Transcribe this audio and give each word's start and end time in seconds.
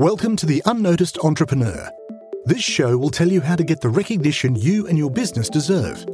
Welcome 0.00 0.34
to 0.36 0.46
The 0.46 0.62
Unnoticed 0.64 1.18
Entrepreneur. 1.18 1.90
This 2.46 2.62
show 2.62 2.96
will 2.96 3.10
tell 3.10 3.28
you 3.28 3.42
how 3.42 3.54
to 3.54 3.62
get 3.62 3.82
the 3.82 3.90
recognition 3.90 4.56
you 4.56 4.86
and 4.86 4.96
your 4.96 5.10
business 5.10 5.50
deserve. 5.50 6.06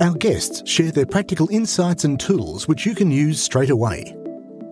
Our 0.00 0.14
guests 0.14 0.68
share 0.68 0.90
their 0.90 1.06
practical 1.06 1.48
insights 1.52 2.02
and 2.02 2.18
tools 2.18 2.66
which 2.66 2.84
you 2.84 2.92
can 2.92 3.12
use 3.12 3.40
straight 3.40 3.70
away. 3.70 4.16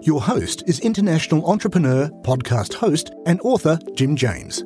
Your 0.00 0.20
host 0.20 0.64
is 0.66 0.80
international 0.80 1.48
entrepreneur, 1.48 2.08
podcast 2.24 2.74
host, 2.74 3.12
and 3.26 3.40
author 3.42 3.78
Jim 3.94 4.16
James. 4.16 4.64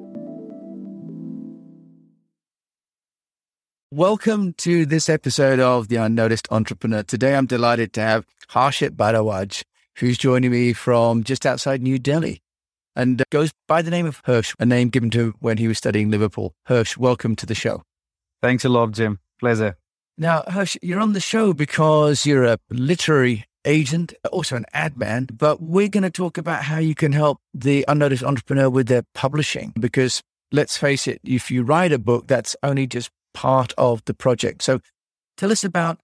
Welcome 3.90 4.54
to 4.54 4.86
this 4.86 5.10
episode 5.10 5.60
of 5.60 5.88
The 5.88 5.96
Unnoticed 5.96 6.48
Entrepreneur. 6.50 7.02
Today 7.02 7.36
I'm 7.36 7.44
delighted 7.44 7.92
to 7.92 8.00
have 8.00 8.24
Harshit 8.48 8.96
Bhardwaj, 8.96 9.64
who's 9.96 10.16
joining 10.16 10.50
me 10.50 10.72
from 10.72 11.24
just 11.24 11.44
outside 11.44 11.82
New 11.82 11.98
Delhi 11.98 12.40
and 12.96 13.20
uh, 13.20 13.24
goes 13.30 13.52
by 13.68 13.82
the 13.82 13.90
name 13.90 14.06
of 14.06 14.22
Hersh, 14.24 14.54
a 14.58 14.66
name 14.66 14.88
given 14.88 15.10
to 15.10 15.20
him 15.20 15.34
when 15.38 15.58
he 15.58 15.68
was 15.68 15.78
studying 15.78 16.10
Liverpool. 16.10 16.54
Hersh, 16.68 16.96
welcome 16.96 17.36
to 17.36 17.46
the 17.46 17.54
show. 17.54 17.82
Thanks 18.42 18.64
a 18.64 18.68
lot, 18.68 18.92
Jim. 18.92 19.20
Pleasure. 19.38 19.76
Now, 20.18 20.42
Hersh, 20.48 20.76
you're 20.82 21.00
on 21.00 21.12
the 21.12 21.20
show 21.20 21.52
because 21.52 22.24
you're 22.24 22.44
a 22.44 22.58
literary 22.70 23.44
agent, 23.66 24.14
also 24.32 24.56
an 24.56 24.64
ad 24.72 24.96
man, 24.96 25.28
but 25.32 25.60
we're 25.60 25.88
going 25.88 26.04
to 26.04 26.10
talk 26.10 26.38
about 26.38 26.64
how 26.64 26.78
you 26.78 26.94
can 26.94 27.12
help 27.12 27.38
the 27.52 27.84
unnoticed 27.86 28.24
entrepreneur 28.24 28.70
with 28.70 28.88
their 28.88 29.02
publishing. 29.14 29.74
Because 29.78 30.22
let's 30.52 30.76
face 30.76 31.06
it, 31.06 31.20
if 31.22 31.50
you 31.50 31.62
write 31.62 31.92
a 31.92 31.98
book, 31.98 32.26
that's 32.26 32.56
only 32.62 32.86
just 32.86 33.10
part 33.34 33.74
of 33.76 34.02
the 34.06 34.14
project. 34.14 34.62
So 34.62 34.80
tell 35.36 35.52
us 35.52 35.64
about 35.64 35.98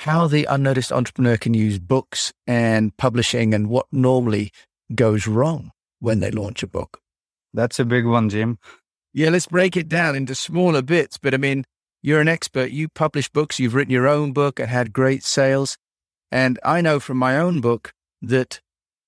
how 0.00 0.26
the 0.26 0.44
unnoticed 0.44 0.92
entrepreneur 0.92 1.38
can 1.38 1.54
use 1.54 1.78
books 1.78 2.32
and 2.46 2.94
publishing 2.98 3.54
and 3.54 3.68
what 3.70 3.86
normally 3.90 4.52
goes 4.94 5.26
wrong 5.26 5.72
when 6.00 6.20
they 6.20 6.30
launch 6.30 6.62
a 6.62 6.66
book. 6.66 7.00
That's 7.54 7.78
a 7.78 7.84
big 7.84 8.06
one, 8.06 8.28
Jim. 8.28 8.58
Yeah, 9.12 9.30
let's 9.30 9.46
break 9.46 9.76
it 9.76 9.88
down 9.88 10.14
into 10.14 10.34
smaller 10.34 10.82
bits. 10.82 11.18
But 11.18 11.34
I 11.34 11.38
mean, 11.38 11.64
you're 12.02 12.20
an 12.20 12.28
expert. 12.28 12.70
You 12.70 12.88
publish 12.88 13.28
books, 13.28 13.58
you've 13.58 13.74
written 13.74 13.92
your 13.92 14.06
own 14.06 14.32
book 14.32 14.60
and 14.60 14.68
had 14.68 14.92
great 14.92 15.24
sales. 15.24 15.76
And 16.30 16.58
I 16.64 16.80
know 16.80 17.00
from 17.00 17.16
my 17.16 17.38
own 17.38 17.60
book 17.60 17.92
that 18.22 18.60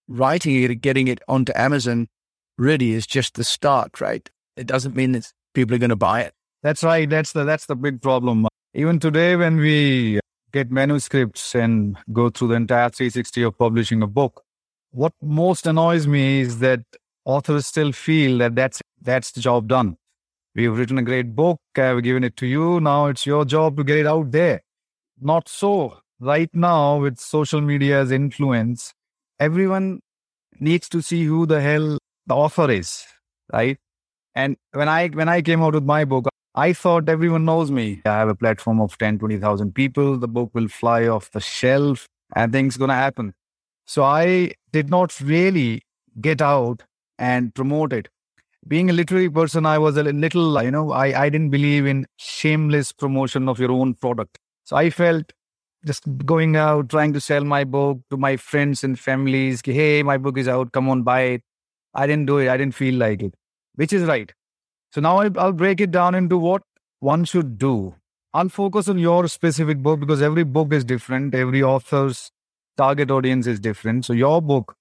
writing 0.08 0.62
it 0.62 0.70
and 0.70 0.80
getting 0.80 1.08
it 1.08 1.20
onto 1.28 1.52
Amazon 1.54 2.08
really 2.56 2.92
is 2.92 3.06
just 3.06 3.34
the 3.34 3.44
start, 3.44 4.00
right? 4.00 4.28
It 4.56 4.66
doesn't 4.66 4.96
mean 4.96 5.12
that 5.12 5.32
people 5.54 5.74
are 5.76 5.78
going 5.78 5.90
to 5.90 5.96
buy 5.96 6.22
it. 6.22 6.32
That's 6.62 6.82
right. 6.82 7.08
That's 7.08 7.32
the 7.32 7.44
that's 7.44 7.66
the 7.66 7.76
big 7.76 8.02
problem. 8.02 8.46
Even 8.74 8.98
today, 8.98 9.36
when 9.36 9.56
we 9.56 10.20
get 10.52 10.70
manuscripts 10.70 11.54
and 11.54 11.96
go 12.12 12.30
through 12.30 12.48
the 12.48 12.54
entire 12.54 12.90
360 12.90 13.42
of 13.42 13.58
publishing 13.58 14.02
a 14.02 14.06
book, 14.06 14.42
what 14.90 15.12
most 15.22 15.66
annoys 15.66 16.06
me 16.06 16.40
is 16.40 16.58
that 16.60 16.80
authors 17.24 17.66
still 17.66 17.92
feel 17.92 18.38
that 18.38 18.54
that's 18.54 18.80
that's 19.02 19.32
the 19.32 19.40
job 19.40 19.68
done. 19.68 19.96
We've 20.54 20.76
written 20.76 20.98
a 20.98 21.02
great 21.02 21.36
book, 21.36 21.60
I've 21.76 22.02
given 22.02 22.24
it 22.24 22.36
to 22.38 22.46
you. 22.46 22.80
Now 22.80 23.06
it's 23.06 23.26
your 23.26 23.44
job 23.44 23.76
to 23.76 23.84
get 23.84 23.98
it 23.98 24.06
out 24.06 24.32
there. 24.32 24.62
Not 25.20 25.48
so. 25.48 25.98
Right 26.20 26.50
now, 26.52 26.98
with 27.00 27.18
social 27.18 27.60
media's 27.60 28.10
influence, 28.10 28.92
everyone 29.38 30.00
needs 30.58 30.88
to 30.88 31.00
see 31.00 31.24
who 31.24 31.46
the 31.46 31.60
hell 31.60 31.98
the 32.26 32.34
author 32.34 32.70
is, 32.70 33.04
right? 33.52 33.78
And 34.34 34.56
when 34.72 34.88
I 34.88 35.08
when 35.08 35.28
I 35.28 35.42
came 35.42 35.62
out 35.62 35.74
with 35.74 35.84
my 35.84 36.04
book, 36.04 36.28
I 36.54 36.72
thought 36.72 37.08
everyone 37.08 37.44
knows 37.44 37.70
me. 37.70 38.02
I 38.04 38.18
have 38.18 38.28
a 38.28 38.34
platform 38.34 38.80
of 38.80 38.98
10, 38.98 39.20
20,000 39.20 39.74
people. 39.74 40.18
The 40.18 40.28
book 40.28 40.50
will 40.54 40.68
fly 40.68 41.06
off 41.06 41.30
the 41.30 41.40
shelf 41.40 42.08
and 42.34 42.52
things 42.52 42.76
going 42.76 42.88
to 42.88 42.94
happen. 42.94 43.34
So 43.86 44.02
I 44.02 44.54
did 44.72 44.90
not 44.90 45.18
really 45.20 45.82
get 46.20 46.42
out 46.42 46.82
and 47.18 47.54
promote 47.54 47.92
it. 47.92 48.08
Being 48.66 48.90
a 48.90 48.92
literary 48.92 49.30
person, 49.30 49.64
I 49.66 49.78
was 49.78 49.96
a 49.96 50.02
little, 50.02 50.62
you 50.62 50.70
know, 50.70 50.92
I, 50.92 51.24
I 51.24 51.28
didn't 51.28 51.50
believe 51.50 51.86
in 51.86 52.06
shameless 52.16 52.92
promotion 52.92 53.48
of 53.48 53.58
your 53.58 53.70
own 53.72 53.94
product. 53.94 54.38
So 54.64 54.76
I 54.76 54.90
felt 54.90 55.32
just 55.86 56.04
going 56.26 56.56
out, 56.56 56.88
trying 56.88 57.12
to 57.12 57.20
sell 57.20 57.44
my 57.44 57.64
book 57.64 58.00
to 58.10 58.16
my 58.16 58.36
friends 58.36 58.84
and 58.84 58.98
families. 58.98 59.62
Hey, 59.64 60.02
my 60.02 60.18
book 60.18 60.36
is 60.36 60.48
out. 60.48 60.72
Come 60.72 60.88
on, 60.88 61.02
buy 61.02 61.20
it. 61.22 61.42
I 61.94 62.06
didn't 62.06 62.26
do 62.26 62.38
it. 62.38 62.48
I 62.48 62.56
didn't 62.56 62.74
feel 62.74 62.94
like 62.94 63.22
it, 63.22 63.34
which 63.76 63.92
is 63.92 64.02
right. 64.02 64.32
So 64.92 65.00
now 65.00 65.18
I'll, 65.18 65.38
I'll 65.38 65.52
break 65.52 65.80
it 65.80 65.90
down 65.90 66.14
into 66.14 66.36
what 66.36 66.62
one 67.00 67.24
should 67.24 67.58
do. 67.58 67.94
I'll 68.34 68.48
focus 68.48 68.88
on 68.88 68.98
your 68.98 69.28
specific 69.28 69.78
book 69.78 70.00
because 70.00 70.20
every 70.20 70.44
book 70.44 70.72
is 70.72 70.84
different. 70.84 71.34
Every 71.34 71.62
author's 71.62 72.30
target 72.78 73.10
audience 73.10 73.46
is 73.46 73.60
different. 73.60 74.04
So 74.06 74.12
your 74.12 74.40
book, 74.40 74.76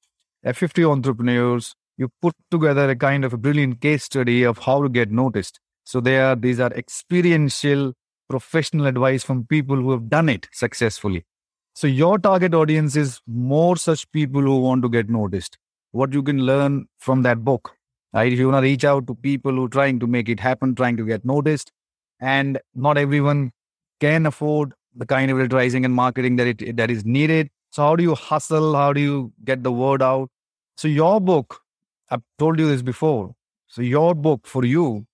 F50 0.46 0.90
entrepreneurs, 0.90 1.75
you 1.97 2.09
put 2.22 2.35
together 2.52 2.90
a 2.90 2.96
kind 2.96 3.25
of 3.25 3.34
a 3.34 3.38
brilliant 3.38 3.81
case 3.81 4.03
study 4.03 4.44
of 4.44 4.59
how 4.59 4.81
to 4.84 4.90
get 4.90 5.12
noticed. 5.12 5.59
So 5.84 6.00
they 6.00 6.19
are 6.19 6.36
these 6.36 6.59
are 6.59 6.72
experiential 6.74 7.94
professional 8.30 8.88
advice 8.88 9.24
from 9.24 9.46
people 9.46 9.78
who 9.78 9.91
have 9.91 10.09
done 10.09 10.30
it 10.30 10.47
successfully. 10.52 11.25
So 11.74 11.88
your 11.88 12.18
target 12.19 12.53
audience 12.53 12.96
is 12.96 13.19
more 13.25 13.78
such 13.78 14.12
people 14.12 14.41
who 14.41 14.59
want 14.59 14.84
to 14.84 14.90
get 14.90 15.09
noticed. 15.09 15.57
What 15.91 16.13
you 16.13 16.24
can 16.24 16.46
learn 16.46 16.88
from 17.00 17.22
that 17.24 17.44
book. 17.44 17.74
Right? 18.13 18.31
If 18.31 18.40
you 18.40 18.50
want 18.50 18.63
to 18.63 18.68
reach 18.68 18.84
out 18.84 19.07
to 19.07 19.16
people 19.16 19.53
who 19.53 19.66
are 19.66 19.69
trying 19.69 20.00
to 20.00 20.07
make 20.07 20.30
it 20.30 20.40
happen, 20.40 20.75
trying 20.75 20.97
to 20.97 21.06
get 21.06 21.24
noticed, 21.25 21.72
and 22.19 22.59
not 22.74 22.97
everyone 22.97 23.52
can 24.00 24.25
afford 24.25 24.74
the 24.96 25.06
kind 25.06 25.30
of 25.30 25.40
advertising 25.40 25.86
and 25.86 25.94
marketing 25.94 26.36
that 26.38 26.47
it 26.47 26.78
that 26.78 26.90
is 26.90 27.06
needed. 27.06 27.50
So, 27.72 27.84
how 27.84 27.96
do 27.96 28.04
you 28.04 28.16
hustle? 28.16 28.76
How 28.76 28.94
do 28.94 29.02
you 29.02 29.34
get 29.44 29.64
the 29.64 29.72
word 29.72 30.02
out? 30.02 30.30
So, 30.78 30.88
your 30.88 31.20
book, 31.20 31.62
I've 32.10 32.24
told 32.40 32.60
you 32.60 32.68
this 32.68 32.82
before. 32.82 33.36
So, 33.68 33.82
your 33.82 34.16
book 34.16 34.48
for 34.48 34.66
you, 34.66 35.06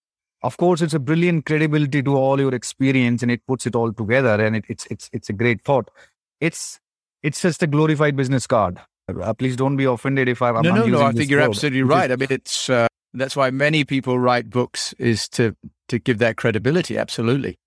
of 0.43 0.57
course, 0.57 0.81
it's 0.81 0.93
a 0.93 0.99
brilliant 0.99 1.45
credibility 1.45 2.03
to 2.03 2.15
all 2.15 2.39
your 2.39 2.53
experience 2.53 3.23
and 3.23 3.31
it 3.31 3.45
puts 3.47 3.65
it 3.65 3.75
all 3.75 3.93
together 3.93 4.43
and 4.43 4.57
it, 4.57 4.65
it's, 4.67 4.85
it's, 4.87 5.09
it's 5.13 5.29
a 5.29 5.33
great 5.33 5.61
thought. 5.63 5.89
It's, 6.41 6.79
it's 7.21 7.41
just 7.41 7.63
a 7.63 7.67
glorified 7.67 8.15
business 8.15 8.45
card. 8.45 8.79
Uh, 9.07 9.33
please 9.33 9.55
don't 9.55 9.75
be 9.75 9.85
offended 9.85 10.29
if 10.29 10.41
I'm. 10.41 10.61
No, 10.61 10.71
I'm 10.71 10.75
no, 10.75 10.85
no. 10.85 11.01
I 11.03 11.11
think 11.11 11.29
you're 11.29 11.41
word. 11.41 11.49
absolutely 11.49 11.83
right. 11.83 12.11
I 12.11 12.15
mean, 12.15 12.27
it's 12.29 12.69
uh, 12.69 12.87
that's 13.13 13.35
why 13.35 13.51
many 13.51 13.83
people 13.83 14.17
write 14.17 14.49
books 14.49 14.93
is 14.93 15.27
to 15.29 15.55
to 15.89 15.99
give 15.99 16.19
that 16.19 16.37
credibility. 16.37 16.97
Absolutely. 16.97 17.59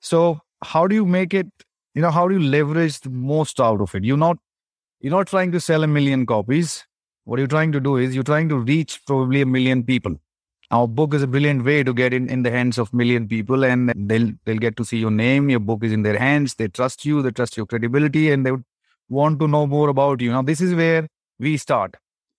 So, 0.00 0.40
how 0.64 0.86
do 0.86 0.94
you 0.94 1.04
make 1.04 1.34
it 1.34 1.48
you 1.98 2.02
know 2.02 2.12
how 2.12 2.28
do 2.28 2.34
you 2.38 2.48
leverage 2.48 3.00
the 3.00 3.10
most 3.10 3.60
out 3.60 3.80
of 3.80 3.92
it? 3.92 4.04
You're 4.04 4.16
not 4.16 4.38
you're 5.00 5.10
not 5.10 5.26
trying 5.26 5.50
to 5.50 5.60
sell 5.60 5.82
a 5.82 5.88
million 5.88 6.26
copies. 6.26 6.86
What 7.24 7.40
you're 7.40 7.48
trying 7.54 7.72
to 7.72 7.80
do 7.80 7.96
is 7.96 8.14
you're 8.14 8.28
trying 8.28 8.48
to 8.50 8.58
reach 8.58 9.00
probably 9.04 9.40
a 9.40 9.46
million 9.46 9.82
people. 9.82 10.14
Our 10.70 10.86
book 10.86 11.12
is 11.12 11.24
a 11.24 11.26
brilliant 11.26 11.64
way 11.64 11.82
to 11.82 11.92
get 11.92 12.14
in, 12.14 12.30
in 12.30 12.44
the 12.44 12.52
hands 12.52 12.78
of 12.78 12.94
million 12.94 13.26
people 13.26 13.64
and 13.64 13.92
they'll 13.96 14.30
they'll 14.44 14.64
get 14.66 14.76
to 14.76 14.84
see 14.84 14.98
your 14.98 15.10
name 15.10 15.50
your 15.50 15.58
book 15.58 15.82
is 15.82 15.92
in 15.92 16.02
their 16.02 16.18
hands 16.20 16.54
they 16.54 16.68
trust 16.68 17.04
you 17.04 17.20
they 17.20 17.32
trust 17.32 17.56
your 17.56 17.66
credibility 17.66 18.30
and 18.30 18.46
they 18.46 18.52
would 18.52 18.64
want 19.08 19.40
to 19.40 19.48
know 19.48 19.66
more 19.66 19.88
about 19.88 20.20
you. 20.20 20.30
Now 20.30 20.42
this 20.42 20.60
is 20.60 20.76
where 20.76 21.08
we 21.40 21.56
start. 21.56 21.96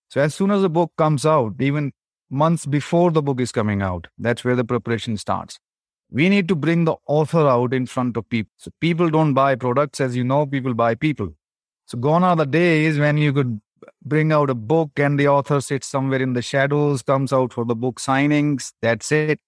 So 0.07 0.21
as 0.21 0.35
soon 0.35 0.51
as 0.51 0.61
the 0.61 0.69
book 0.69 0.93
comes 0.97 1.25
out 1.25 1.55
even 1.59 1.91
months 2.29 2.65
before 2.65 3.11
the 3.11 3.21
book 3.21 3.41
is 3.41 3.51
coming 3.51 3.81
out 3.81 4.07
that's 4.17 4.45
where 4.45 4.55
the 4.55 4.63
preparation 4.63 5.17
starts 5.17 5.59
we 6.11 6.29
need 6.29 6.47
to 6.47 6.55
bring 6.55 6.85
the 6.85 6.95
author 7.05 7.47
out 7.47 7.73
in 7.73 7.85
front 7.85 8.17
of 8.17 8.27
people. 8.29 8.51
So 8.57 8.71
people 8.79 9.09
don't 9.09 9.33
buy 9.33 9.55
products, 9.55 10.01
as 10.01 10.15
you 10.15 10.23
know, 10.23 10.45
people 10.45 10.73
buy 10.73 10.95
people. 10.95 11.33
So 11.85 11.97
gone 11.97 12.23
are 12.23 12.35
the 12.35 12.45
days 12.45 12.97
when 12.97 13.17
you 13.17 13.33
could 13.33 13.61
bring 14.03 14.31
out 14.31 14.49
a 14.49 14.55
book 14.55 14.91
and 14.97 15.19
the 15.19 15.27
author 15.27 15.61
sits 15.61 15.87
somewhere 15.87 16.21
in 16.21 16.33
the 16.33 16.41
shadows, 16.41 17.01
comes 17.01 17.31
out 17.31 17.53
for 17.53 17.65
the 17.65 17.75
book 17.75 17.99
signings. 17.99 18.73
That's 18.81 19.11
it. 19.11 19.39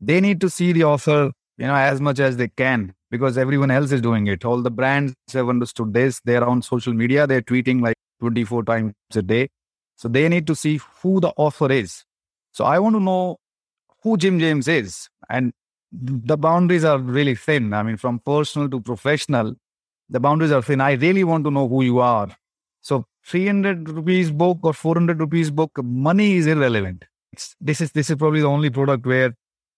They 0.00 0.20
need 0.20 0.40
to 0.40 0.50
see 0.50 0.72
the 0.72 0.84
author, 0.84 1.32
you 1.56 1.66
know, 1.66 1.74
as 1.74 2.00
much 2.00 2.20
as 2.20 2.36
they 2.36 2.48
can 2.48 2.94
because 3.10 3.38
everyone 3.38 3.70
else 3.70 3.92
is 3.92 4.00
doing 4.00 4.26
it. 4.26 4.44
All 4.44 4.60
the 4.60 4.70
brands 4.70 5.14
have 5.32 5.48
understood 5.48 5.94
this. 5.94 6.20
They're 6.24 6.44
on 6.44 6.62
social 6.62 6.92
media. 6.92 7.26
They're 7.26 7.42
tweeting 7.42 7.80
like 7.80 7.96
24 8.20 8.64
times 8.64 8.94
a 9.14 9.22
day. 9.22 9.48
So 9.96 10.08
they 10.08 10.28
need 10.28 10.46
to 10.48 10.56
see 10.56 10.80
who 11.00 11.20
the 11.20 11.32
author 11.36 11.70
is. 11.70 12.04
So 12.52 12.64
I 12.64 12.78
want 12.78 12.96
to 12.96 13.00
know 13.00 13.36
who 14.02 14.16
Jim 14.16 14.38
James 14.38 14.68
is. 14.68 15.08
And 15.28 15.52
the 16.02 16.36
boundaries 16.36 16.84
are 16.84 16.98
really 16.98 17.34
thin. 17.34 17.72
I 17.72 17.82
mean, 17.82 17.96
from 17.96 18.18
personal 18.20 18.68
to 18.70 18.80
professional, 18.80 19.54
the 20.08 20.20
boundaries 20.20 20.52
are 20.52 20.62
thin. 20.62 20.80
I 20.80 20.92
really 20.92 21.24
want 21.24 21.44
to 21.44 21.50
know 21.50 21.68
who 21.68 21.82
you 21.82 21.98
are. 22.00 22.28
So 22.80 23.06
300 23.26 23.88
rupees 23.88 24.30
book 24.30 24.58
or 24.62 24.72
400 24.72 25.20
rupees 25.20 25.50
book, 25.50 25.70
money 25.82 26.34
is 26.34 26.46
irrelevant. 26.46 27.04
It's, 27.32 27.56
this 27.60 27.80
is 27.80 27.92
this 27.92 28.10
is 28.10 28.16
probably 28.16 28.40
the 28.40 28.48
only 28.48 28.70
product 28.70 29.06
where 29.06 29.34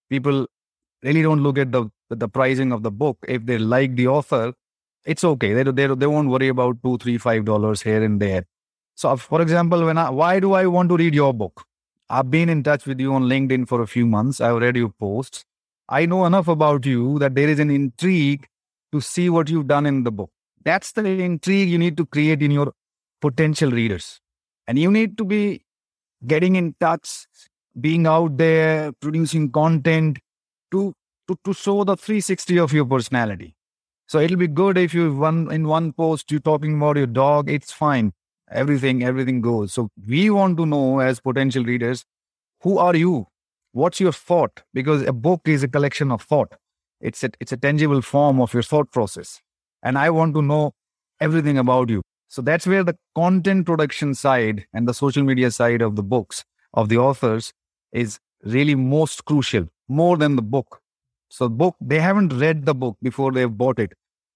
people 0.09 0.47
really 1.03 1.21
don't 1.21 1.41
look 1.43 1.57
at 1.57 1.71
the 1.71 1.89
the 2.09 2.27
pricing 2.29 2.71
of 2.71 2.83
the 2.83 2.91
book. 2.91 3.17
If 3.27 3.45
they 3.45 3.57
like 3.57 3.95
the 3.95 4.07
author, 4.07 4.53
it's 5.05 5.23
okay. 5.23 5.53
They 5.53 5.63
they 5.63 5.87
they 5.87 6.07
won't 6.07 6.29
worry 6.29 6.49
about 6.49 6.77
two, 6.83 6.97
three, 6.97 7.17
five 7.17 7.45
dollars 7.45 7.81
here 7.81 8.03
and 8.03 8.21
there. 8.21 8.45
So, 8.95 9.15
for 9.17 9.41
example, 9.41 9.85
when 9.85 9.97
I 9.97 10.09
why 10.09 10.39
do 10.39 10.53
I 10.53 10.65
want 10.67 10.89
to 10.89 10.97
read 10.97 11.15
your 11.15 11.33
book? 11.33 11.63
I've 12.09 12.31
been 12.31 12.49
in 12.49 12.63
touch 12.63 12.85
with 12.85 12.99
you 12.99 13.13
on 13.13 13.23
LinkedIn 13.23 13.67
for 13.67 13.81
a 13.81 13.87
few 13.87 14.05
months. 14.05 14.41
I've 14.41 14.61
read 14.61 14.77
your 14.77 14.89
posts. 14.89 15.45
I 15.89 16.05
know 16.05 16.25
enough 16.25 16.47
about 16.47 16.85
you 16.85 17.17
that 17.19 17.35
there 17.35 17.47
is 17.47 17.59
an 17.59 17.69
intrigue 17.71 18.47
to 18.91 19.01
see 19.01 19.29
what 19.29 19.49
you've 19.49 19.67
done 19.67 19.85
in 19.85 20.03
the 20.03 20.11
book. 20.11 20.29
That's 20.63 20.91
the 20.91 21.05
intrigue 21.05 21.69
you 21.69 21.77
need 21.77 21.95
to 21.97 22.05
create 22.05 22.41
in 22.41 22.51
your 22.51 22.73
potential 23.21 23.71
readers. 23.71 24.19
And 24.67 24.77
you 24.77 24.91
need 24.91 25.17
to 25.17 25.23
be 25.23 25.63
getting 26.25 26.55
in 26.55 26.75
touch 26.79 27.25
being 27.79 28.07
out 28.07 28.37
there, 28.37 28.91
producing 28.93 29.51
content 29.51 30.19
to, 30.71 30.93
to, 31.27 31.37
to 31.45 31.53
show 31.53 31.83
the 31.83 31.95
360 31.95 32.59
of 32.59 32.73
your 32.73 32.85
personality. 32.85 33.55
So 34.07 34.19
it'll 34.19 34.37
be 34.37 34.47
good 34.47 34.77
if 34.77 34.93
you 34.93 35.13
one 35.13 35.51
in 35.51 35.67
one 35.67 35.93
post 35.93 36.31
you're 36.31 36.39
talking 36.39 36.77
about 36.77 36.97
your 36.97 37.07
dog, 37.07 37.49
it's 37.49 37.71
fine. 37.71 38.13
Everything, 38.49 39.03
everything 39.03 39.41
goes. 39.41 39.73
So 39.73 39.89
we 40.07 40.29
want 40.29 40.57
to 40.57 40.65
know 40.65 40.99
as 40.99 41.19
potential 41.19 41.63
readers, 41.63 42.05
who 42.61 42.77
are 42.77 42.95
you? 42.95 43.27
What's 43.71 43.99
your 43.99 44.11
thought? 44.11 44.63
Because 44.73 45.01
a 45.03 45.13
book 45.13 45.41
is 45.45 45.63
a 45.63 45.67
collection 45.67 46.11
of 46.11 46.21
thought. 46.21 46.53
It's 46.99 47.23
a, 47.23 47.29
it's 47.39 47.51
a 47.51 47.57
tangible 47.57 48.01
form 48.01 48.41
of 48.41 48.53
your 48.53 48.63
thought 48.63 48.91
process. 48.91 49.41
And 49.83 49.97
I 49.97 50.09
want 50.09 50.33
to 50.35 50.41
know 50.41 50.73
everything 51.19 51.57
about 51.57 51.89
you. 51.89 52.01
So 52.27 52.41
that's 52.41 52.67
where 52.67 52.83
the 52.83 52.97
content 53.15 53.65
production 53.65 54.13
side 54.13 54.65
and 54.73 54.87
the 54.87 54.93
social 54.93 55.23
media 55.23 55.51
side 55.51 55.81
of 55.81 55.95
the 55.95 56.03
books 56.03 56.43
of 56.73 56.89
the 56.89 56.97
authors 56.97 57.53
is 57.91 58.19
really 58.43 58.75
most 58.75 59.25
crucial, 59.25 59.67
more 59.87 60.17
than 60.17 60.35
the 60.35 60.41
book. 60.41 60.81
So 61.29 61.49
book, 61.49 61.75
they 61.79 61.99
haven't 61.99 62.33
read 62.33 62.65
the 62.65 62.75
book 62.75 62.97
before 63.01 63.31
they've 63.31 63.57
bought 63.57 63.79
it. 63.79 63.93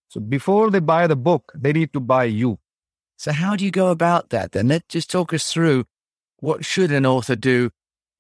So 0.10 0.19
before 0.19 0.69
they 0.69 0.80
buy 0.80 1.07
the 1.07 1.16
book, 1.16 1.51
they 1.56 1.74
need 1.74 1.94
to 1.94 2.00
buy 2.00 2.25
you. 2.25 2.60
So 3.18 3.31
how 3.31 3.56
do 3.56 3.63
you 3.66 3.72
go 3.72 3.89
about 3.89 4.30
that 4.30 4.51
then? 4.51 4.68
let's 4.68 4.88
just 4.88 5.10
talk 5.12 5.34
us 5.34 5.51
through 5.51 5.86
what 6.39 6.66
should 6.66 6.92
an 6.92 7.06
author 7.06 7.36
do 7.36 7.69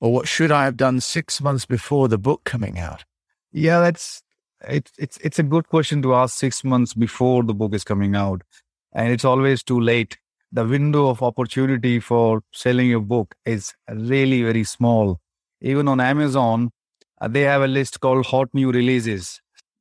or 0.01 0.11
what 0.11 0.27
should 0.27 0.51
I 0.51 0.65
have 0.65 0.75
done 0.75 0.99
six 0.99 1.39
months 1.39 1.65
before 1.65 2.09
the 2.09 2.17
book 2.17 2.43
coming 2.43 2.79
out? 2.79 3.05
Yeah, 3.53 3.79
that's 3.79 4.23
it's 4.67 4.91
it's 4.97 5.17
it's 5.17 5.39
a 5.39 5.43
good 5.43 5.69
question 5.69 6.01
to 6.01 6.15
ask 6.15 6.37
six 6.37 6.63
months 6.63 6.93
before 6.93 7.43
the 7.43 7.53
book 7.53 7.73
is 7.73 7.83
coming 7.83 8.15
out. 8.15 8.41
And 8.93 9.13
it's 9.13 9.23
always 9.23 9.63
too 9.63 9.79
late. 9.79 10.17
The 10.51 10.65
window 10.65 11.07
of 11.07 11.21
opportunity 11.21 11.99
for 11.99 12.41
selling 12.51 12.87
your 12.87 12.99
book 12.99 13.35
is 13.45 13.73
really 13.89 14.43
very 14.43 14.65
small. 14.65 15.21
Even 15.61 15.87
on 15.87 16.01
Amazon, 16.01 16.71
uh, 17.21 17.27
they 17.27 17.41
have 17.41 17.61
a 17.61 17.67
list 17.67 18.01
called 18.01 18.25
hot 18.25 18.49
new 18.53 18.71
releases 18.71 19.39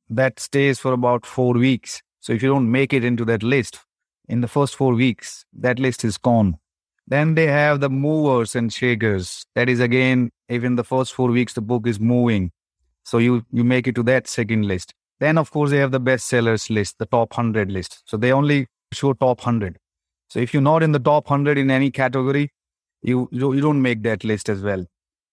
that 0.09 0.39
stays 0.39 0.79
for 0.79 0.93
about 0.93 1.25
four 1.25 1.53
weeks. 1.55 2.01
So 2.19 2.31
if 2.31 2.43
you 2.43 2.49
don't 2.49 2.71
make 2.71 2.93
it 2.93 3.03
into 3.03 3.25
that 3.25 3.43
list 3.43 3.79
in 4.29 4.41
the 4.41 4.47
first 4.47 4.75
four 4.75 4.93
weeks, 4.93 5.45
that 5.53 5.79
list 5.79 6.05
is 6.05 6.17
gone. 6.17 6.57
Then 7.11 7.35
they 7.35 7.47
have 7.47 7.81
the 7.81 7.89
movers 7.89 8.55
and 8.55 8.71
shakers. 8.71 9.45
That 9.53 9.67
is 9.67 9.81
again, 9.81 10.31
even 10.47 10.77
the 10.77 10.85
first 10.85 11.13
four 11.13 11.27
weeks, 11.29 11.51
the 11.51 11.61
book 11.61 11.85
is 11.85 11.99
moving. 11.99 12.51
So 13.03 13.17
you, 13.17 13.45
you 13.51 13.65
make 13.65 13.85
it 13.85 13.95
to 13.95 14.03
that 14.03 14.29
second 14.29 14.65
list. 14.65 14.93
Then, 15.19 15.37
of 15.37 15.51
course, 15.51 15.71
they 15.71 15.77
have 15.79 15.91
the 15.91 15.99
bestsellers 15.99 16.69
list, 16.69 16.99
the 16.99 17.05
top 17.05 17.37
100 17.37 17.69
list. 17.69 18.01
So 18.05 18.15
they 18.15 18.31
only 18.31 18.67
show 18.93 19.11
top 19.11 19.39
100. 19.39 19.77
So 20.29 20.39
if 20.39 20.53
you're 20.53 20.61
not 20.61 20.83
in 20.83 20.93
the 20.93 20.99
top 20.99 21.29
100 21.29 21.57
in 21.57 21.69
any 21.69 21.91
category, 21.91 22.53
you, 23.01 23.27
you 23.33 23.59
don't 23.59 23.81
make 23.81 24.03
that 24.03 24.23
list 24.23 24.47
as 24.47 24.61
well. 24.61 24.85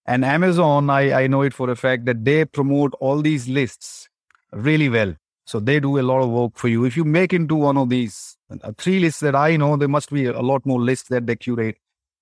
And 0.05 0.25
Amazon, 0.25 0.91
I, 0.91 1.13
I 1.13 1.27
know 1.29 1.43
it 1.43 1.55
for 1.55 1.71
a 1.71 1.77
fact 1.77 2.07
that 2.07 2.25
they 2.25 2.45
promote 2.45 2.93
all 2.99 3.23
these 3.23 3.49
lists 3.49 4.09
really 4.53 4.89
well. 4.89 5.15
So 5.49 5.59
they 5.59 5.81
do 5.81 5.99
a 5.99 6.03
lot 6.03 6.21
of 6.21 6.29
work 6.29 6.53
for 6.57 6.69
you. 6.69 6.85
If 6.85 6.95
you 6.95 7.05
make 7.05 7.33
into 7.33 7.55
one 7.55 7.79
of 7.79 7.89
these 7.89 8.37
uh, 8.51 8.73
three 8.77 9.01
lists 9.01 9.21
that 9.21 9.35
I 9.35 9.57
know, 9.57 9.79
there 9.79 9.89
must 9.89 10.11
be 10.11 10.27
a 10.27 10.43
lot 10.43 10.67
more 10.67 10.79
lists 10.79 11.09
that 11.09 11.27
they 11.27 11.37
curate. 11.37 11.79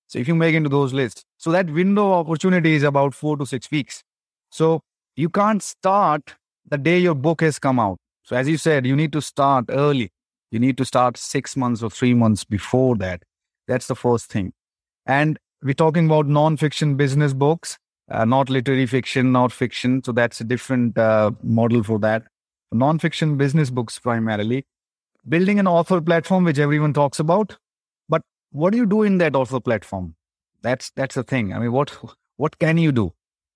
So 0.07 0.17
if 0.17 0.29
you 0.29 0.33
make 0.33 0.55
into 0.55 0.69
those 0.69 0.93
lists, 0.93 1.25
so 1.35 1.51
that 1.51 1.69
window 1.69 2.13
opportunity 2.13 2.75
is 2.75 2.83
about 2.83 3.13
four 3.13 3.35
to 3.35 3.45
six 3.45 3.69
weeks. 3.69 4.01
So 4.49 4.79
you 5.17 5.27
can't 5.27 5.61
start 5.61 6.35
the 6.69 6.77
day 6.77 6.99
your 6.99 7.15
book 7.15 7.41
has 7.41 7.59
come 7.59 7.81
out. 7.81 7.97
So 8.23 8.37
as 8.37 8.47
you 8.47 8.57
said, 8.57 8.85
you 8.85 8.95
need 8.95 9.11
to 9.11 9.21
start 9.21 9.65
early. 9.67 10.09
You 10.49 10.59
need 10.59 10.77
to 10.77 10.85
start 10.85 11.17
six 11.17 11.57
months 11.57 11.83
or 11.83 11.89
three 11.89 12.13
months 12.13 12.45
before 12.45 12.95
that. 12.95 13.23
That's 13.67 13.87
the 13.87 13.95
first 13.95 14.31
thing. 14.31 14.53
And 15.05 15.37
we're 15.61 15.73
talking 15.73 16.05
about 16.05 16.27
non-fiction 16.27 16.95
business 16.95 17.33
books, 17.33 17.77
uh, 18.09 18.23
not 18.23 18.49
literary 18.49 18.85
fiction, 18.85 19.33
not 19.33 19.51
fiction. 19.51 20.01
So 20.01 20.13
that's 20.13 20.39
a 20.39 20.45
different 20.45 20.97
uh, 20.97 21.31
model 21.43 21.83
for 21.83 21.99
that. 21.99 22.23
Non-fiction 22.71 23.37
business 23.37 23.69
books 23.69 23.99
primarily. 23.99 24.65
Building 25.27 25.59
an 25.59 25.67
author 25.67 26.01
platform, 26.01 26.43
which 26.45 26.59
everyone 26.59 26.93
talks 26.93 27.19
about. 27.19 27.57
But 28.09 28.21
what 28.51 28.71
do 28.71 28.77
you 28.77 28.85
do 28.85 29.03
in 29.03 29.17
that 29.19 29.35
author 29.35 29.59
platform? 29.59 30.15
That's 30.61 30.91
that's 30.91 31.15
the 31.15 31.23
thing. 31.23 31.53
I 31.53 31.59
mean, 31.59 31.71
what 31.71 31.95
what 32.37 32.59
can 32.59 32.77
you 32.77 32.91
do? 32.91 33.13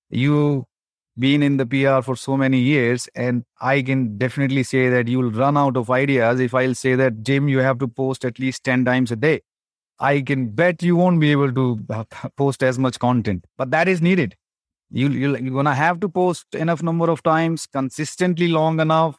You 0.10 0.66
been 1.18 1.44
in 1.44 1.58
the 1.58 1.66
PR 1.66 2.02
for 2.02 2.16
so 2.16 2.38
many 2.38 2.60
years, 2.60 3.08
and 3.16 3.44
I 3.60 3.82
can 3.82 4.18
definitely 4.18 4.64
say 4.64 4.90
that 4.90 5.08
you'll 5.08 5.32
run 5.32 5.58
out 5.58 5.78
of 5.78 5.90
ideas 5.90 6.40
if 6.40 6.54
I'll 6.54 6.76
say 6.76 6.96
that, 6.96 7.24
Jim, 7.24 7.48
you 7.48 7.60
have 7.60 7.80
to 7.80 7.88
post 7.88 8.26
at 8.26 8.40
least 8.40 8.64
10 8.64 8.86
times 8.86 9.12
a 9.12 9.16
day. 9.16 9.42
I 10.00 10.22
can 10.22 10.48
bet 10.50 10.82
you 10.82 10.96
won't 10.96 11.20
be 11.20 11.32
able 11.32 11.54
to 11.54 11.86
post 12.38 12.64
as 12.64 12.80
much 12.80 12.98
content, 13.00 13.46
but 13.58 13.72
that 13.72 13.88
is 13.88 14.02
needed. 14.02 14.36
You, 14.92 15.10
you, 15.10 15.38
you're 15.38 15.64
to 15.64 15.74
have 15.74 16.00
to 16.02 16.10
post 16.10 16.54
enough 16.54 16.84
number 16.84 17.10
of 17.10 17.24
times, 17.24 17.66
consistently 17.66 18.48
long 18.48 18.80
enough 18.80 19.18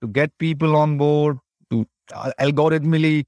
to 0.00 0.08
get 0.08 0.36
people 0.38 0.76
on 0.76 0.96
board, 0.96 1.38
to 1.70 1.86
uh, 2.14 2.32
algorithmically 2.40 3.24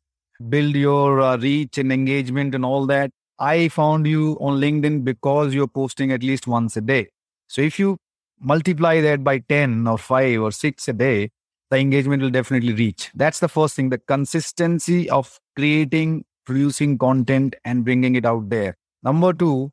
build 0.48 0.74
your 0.74 1.20
uh, 1.20 1.36
reach 1.36 1.78
and 1.78 1.92
engagement 1.92 2.54
and 2.54 2.64
all 2.64 2.86
that. 2.86 3.10
I 3.38 3.68
found 3.68 4.06
you 4.06 4.38
on 4.40 4.60
LinkedIn 4.60 5.04
because 5.04 5.54
you're 5.54 5.68
posting 5.68 6.12
at 6.12 6.22
least 6.22 6.46
once 6.46 6.76
a 6.76 6.80
day. 6.80 7.08
So 7.48 7.60
if 7.60 7.78
you 7.78 7.98
multiply 8.40 9.00
that 9.00 9.22
by 9.22 9.38
10 9.38 9.86
or 9.86 9.98
5 9.98 10.40
or 10.40 10.50
6 10.50 10.88
a 10.88 10.92
day, 10.92 11.30
the 11.70 11.78
engagement 11.78 12.22
will 12.22 12.30
definitely 12.30 12.72
reach. 12.72 13.10
That's 13.14 13.40
the 13.40 13.48
first 13.48 13.76
thing 13.76 13.88
the 13.90 13.98
consistency 13.98 15.08
of 15.10 15.38
creating 15.56 16.24
producing 16.44 16.98
content 16.98 17.54
and 17.64 17.84
bringing 17.84 18.14
it 18.14 18.26
out 18.26 18.50
there. 18.50 18.76
Number 19.02 19.32
two, 19.32 19.70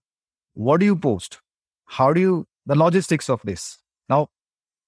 what 0.53 0.79
do 0.79 0.85
you 0.85 0.95
post? 0.95 1.39
How 1.89 2.13
do 2.13 2.21
you, 2.21 2.47
the 2.67 2.75
logistics 2.75 3.29
of 3.29 3.41
this? 3.43 3.79
Now, 4.09 4.27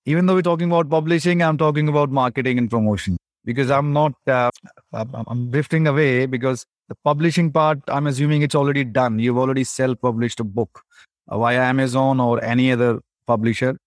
even 0.06 0.28
though 0.28 0.36
we're 0.36 0.44
talking 0.44 0.70
about 0.70 0.90
publishing, 0.90 1.42
I'm 1.42 1.58
talking 1.58 1.88
about 1.88 2.12
marketing 2.12 2.60
and 2.60 2.70
promotion 2.70 3.18
because 3.44 3.72
I'm 3.72 3.92
not, 3.92 4.14
uh, 4.28 4.52
I'm 4.94 5.50
drifting 5.50 5.88
away 5.88 6.28
because 6.28 6.64
the 6.90 6.96
publishing 7.04 7.52
part, 7.52 7.80
I'm 7.88 8.06
assuming 8.06 8.44
it's 8.44 8.54
already 8.54 8.84
done. 8.84 9.18
You've 9.18 9.40
already 9.40 9.64
self 9.64 10.00
published 10.00 10.40
a 10.40 10.44
book 10.44 10.84
uh, 11.28 11.40
via 11.40 11.62
Amazon 11.62 12.20
or 12.20 12.44
any 12.44 12.72
other 12.72 13.00
publisher. 13.26 13.78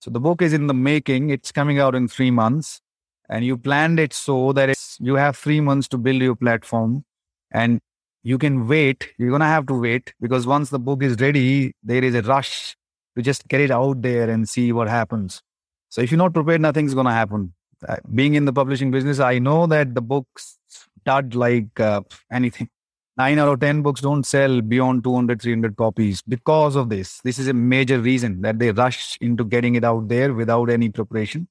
So 0.00 0.10
the 0.10 0.20
book 0.20 0.40
is 0.40 0.52
in 0.52 0.68
the 0.68 0.74
making. 0.74 1.30
It's 1.30 1.50
coming 1.50 1.80
out 1.80 1.96
in 1.96 2.06
three 2.06 2.30
months. 2.30 2.80
And 3.28 3.44
you 3.44 3.56
planned 3.56 3.98
it 3.98 4.12
so 4.12 4.52
that 4.52 4.76
you 5.00 5.14
have 5.14 5.36
three 5.36 5.60
months 5.60 5.88
to 5.88 5.98
build 5.98 6.22
your 6.22 6.36
platform 6.36 7.04
and 7.52 7.80
you 8.22 8.38
can 8.38 8.68
wait. 8.68 9.12
You're 9.18 9.30
going 9.30 9.40
to 9.40 9.46
have 9.46 9.66
to 9.66 9.74
wait 9.74 10.12
because 10.20 10.46
once 10.46 10.70
the 10.70 10.78
book 10.78 11.02
is 11.02 11.16
ready, 11.20 11.74
there 11.82 12.04
is 12.04 12.14
a 12.14 12.22
rush 12.22 12.76
to 13.16 13.22
just 13.22 13.48
get 13.48 13.60
it 13.60 13.70
out 13.70 14.02
there 14.02 14.28
and 14.28 14.48
see 14.48 14.72
what 14.72 14.88
happens. 14.88 15.42
So 15.88 16.00
if 16.00 16.10
you're 16.10 16.18
not 16.18 16.34
prepared, 16.34 16.60
nothing's 16.60 16.94
going 16.94 17.06
to 17.06 17.12
happen. 17.12 17.54
Uh, 17.86 17.96
being 18.14 18.34
in 18.34 18.44
the 18.44 18.52
publishing 18.52 18.90
business, 18.90 19.18
I 19.18 19.38
know 19.38 19.66
that 19.66 19.94
the 19.94 20.02
books 20.02 20.58
start 21.00 21.34
like 21.34 21.80
uh, 21.80 22.02
anything. 22.30 22.68
Nine 23.16 23.38
out 23.38 23.48
of 23.48 23.60
10 23.60 23.82
books 23.82 24.00
don't 24.00 24.24
sell 24.24 24.60
beyond 24.60 25.04
200, 25.04 25.42
300 25.42 25.76
copies 25.76 26.22
because 26.22 26.76
of 26.76 26.88
this. 26.88 27.20
This 27.22 27.38
is 27.38 27.48
a 27.48 27.52
major 27.52 27.98
reason 27.98 28.40
that 28.42 28.58
they 28.58 28.70
rush 28.70 29.18
into 29.20 29.44
getting 29.44 29.74
it 29.74 29.84
out 29.84 30.08
there 30.08 30.32
without 30.32 30.70
any 30.70 30.88
preparation, 30.88 31.48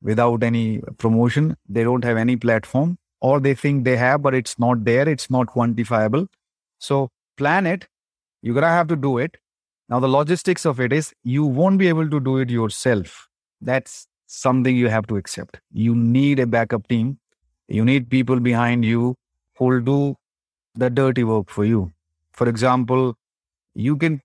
without 0.00 0.42
any 0.42 0.80
promotion. 0.98 1.56
They 1.68 1.82
don't 1.82 2.04
have 2.04 2.16
any 2.16 2.36
platform 2.36 2.96
or 3.20 3.40
they 3.40 3.54
think 3.54 3.84
they 3.84 3.96
have, 3.96 4.22
but 4.22 4.34
it's 4.34 4.58
not 4.58 4.84
there. 4.84 5.08
It's 5.08 5.30
not 5.30 5.48
quantifiable. 5.48 6.26
So 6.78 7.10
plan 7.36 7.66
it. 7.66 7.86
You're 8.42 8.54
going 8.54 8.62
to 8.62 8.68
have 8.68 8.88
to 8.88 8.96
do 8.96 9.18
it. 9.18 9.36
Now, 9.88 10.00
the 10.00 10.08
logistics 10.08 10.64
of 10.64 10.80
it 10.80 10.92
is 10.92 11.12
you 11.24 11.44
won't 11.44 11.78
be 11.78 11.88
able 11.88 12.08
to 12.08 12.20
do 12.20 12.38
it 12.38 12.48
yourself. 12.48 13.28
That's 13.60 14.06
something 14.26 14.76
you 14.76 14.88
have 14.88 15.06
to 15.08 15.16
accept. 15.16 15.60
You 15.72 15.94
need 15.94 16.38
a 16.38 16.46
backup 16.46 16.86
team. 16.88 17.18
You 17.68 17.84
need 17.84 18.08
people 18.08 18.40
behind 18.40 18.84
you 18.84 19.16
who 19.56 19.64
will 19.66 19.80
do 19.80 20.16
the 20.74 20.88
dirty 20.90 21.24
work 21.24 21.50
for 21.50 21.64
you. 21.64 21.92
For 22.32 22.48
example, 22.48 23.16
you 23.74 23.96
can 23.96 24.20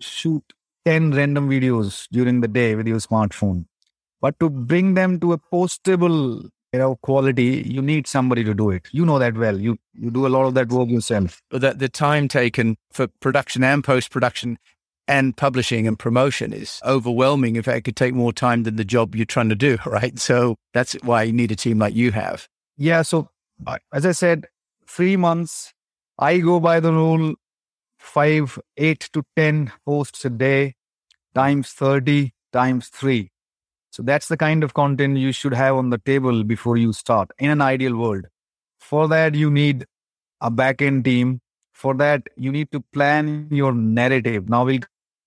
shoot 0.00 0.42
10 0.84 1.12
random 1.12 1.50
videos 1.50 2.06
during 2.10 2.40
the 2.40 2.48
day 2.48 2.74
with 2.74 2.86
your 2.86 2.98
smartphone, 2.98 3.66
but 4.20 4.38
to 4.40 4.48
bring 4.48 4.94
them 4.94 5.20
to 5.20 5.32
a 5.32 5.38
postable 5.38 6.48
you 6.72 6.78
know 6.78 6.96
quality 6.96 7.64
you 7.66 7.80
need 7.80 8.06
somebody 8.06 8.44
to 8.44 8.54
do 8.54 8.70
it. 8.70 8.88
You 8.92 9.04
know 9.04 9.18
that 9.18 9.34
well. 9.34 9.58
You 9.58 9.78
you 9.94 10.10
do 10.10 10.26
a 10.26 10.28
lot 10.28 10.46
of 10.46 10.54
that 10.54 10.68
work 10.68 10.88
yourself. 10.88 11.42
The, 11.50 11.72
the 11.72 11.88
time 11.88 12.28
taken 12.28 12.76
for 12.92 13.08
production 13.20 13.64
and 13.64 13.82
post 13.82 14.10
production 14.10 14.58
and 15.06 15.34
publishing 15.36 15.86
and 15.86 15.98
promotion 15.98 16.52
is 16.52 16.80
overwhelming. 16.84 17.56
In 17.56 17.62
fact 17.62 17.78
it 17.78 17.84
could 17.84 17.96
take 17.96 18.14
more 18.14 18.32
time 18.32 18.64
than 18.64 18.76
the 18.76 18.84
job 18.84 19.14
you're 19.14 19.24
trying 19.24 19.48
to 19.48 19.54
do 19.54 19.78
right? 19.86 20.18
So 20.18 20.56
that's 20.74 20.94
why 21.02 21.22
you 21.24 21.32
need 21.32 21.50
a 21.50 21.56
team 21.56 21.78
like 21.78 21.94
you 21.94 22.12
have. 22.12 22.48
Yeah 22.76 23.02
so 23.02 23.28
uh, 23.66 23.78
as 23.92 24.06
i 24.06 24.12
said 24.12 24.46
three 24.86 25.16
months 25.16 25.72
i 26.18 26.38
go 26.38 26.60
by 26.60 26.80
the 26.80 26.92
rule 26.92 27.34
five 27.98 28.58
eight 28.76 29.08
to 29.12 29.22
ten 29.36 29.72
posts 29.84 30.24
a 30.24 30.30
day 30.30 30.74
times 31.34 31.70
30 31.70 32.32
times 32.52 32.88
three 32.88 33.30
so 33.90 34.02
that's 34.02 34.28
the 34.28 34.36
kind 34.36 34.62
of 34.62 34.74
content 34.74 35.16
you 35.18 35.32
should 35.32 35.54
have 35.54 35.76
on 35.76 35.90
the 35.90 35.98
table 35.98 36.44
before 36.44 36.76
you 36.76 36.92
start 36.92 37.30
in 37.38 37.50
an 37.50 37.60
ideal 37.60 37.96
world. 37.96 38.26
For 38.80 39.08
that, 39.08 39.34
you 39.34 39.50
need 39.50 39.86
a 40.40 40.50
backend 40.50 41.04
team. 41.04 41.40
For 41.72 41.94
that, 41.94 42.22
you 42.36 42.52
need 42.52 42.70
to 42.72 42.80
plan 42.92 43.48
your 43.50 43.72
narrative. 43.72 44.48
Now 44.48 44.64
we'll 44.64 44.80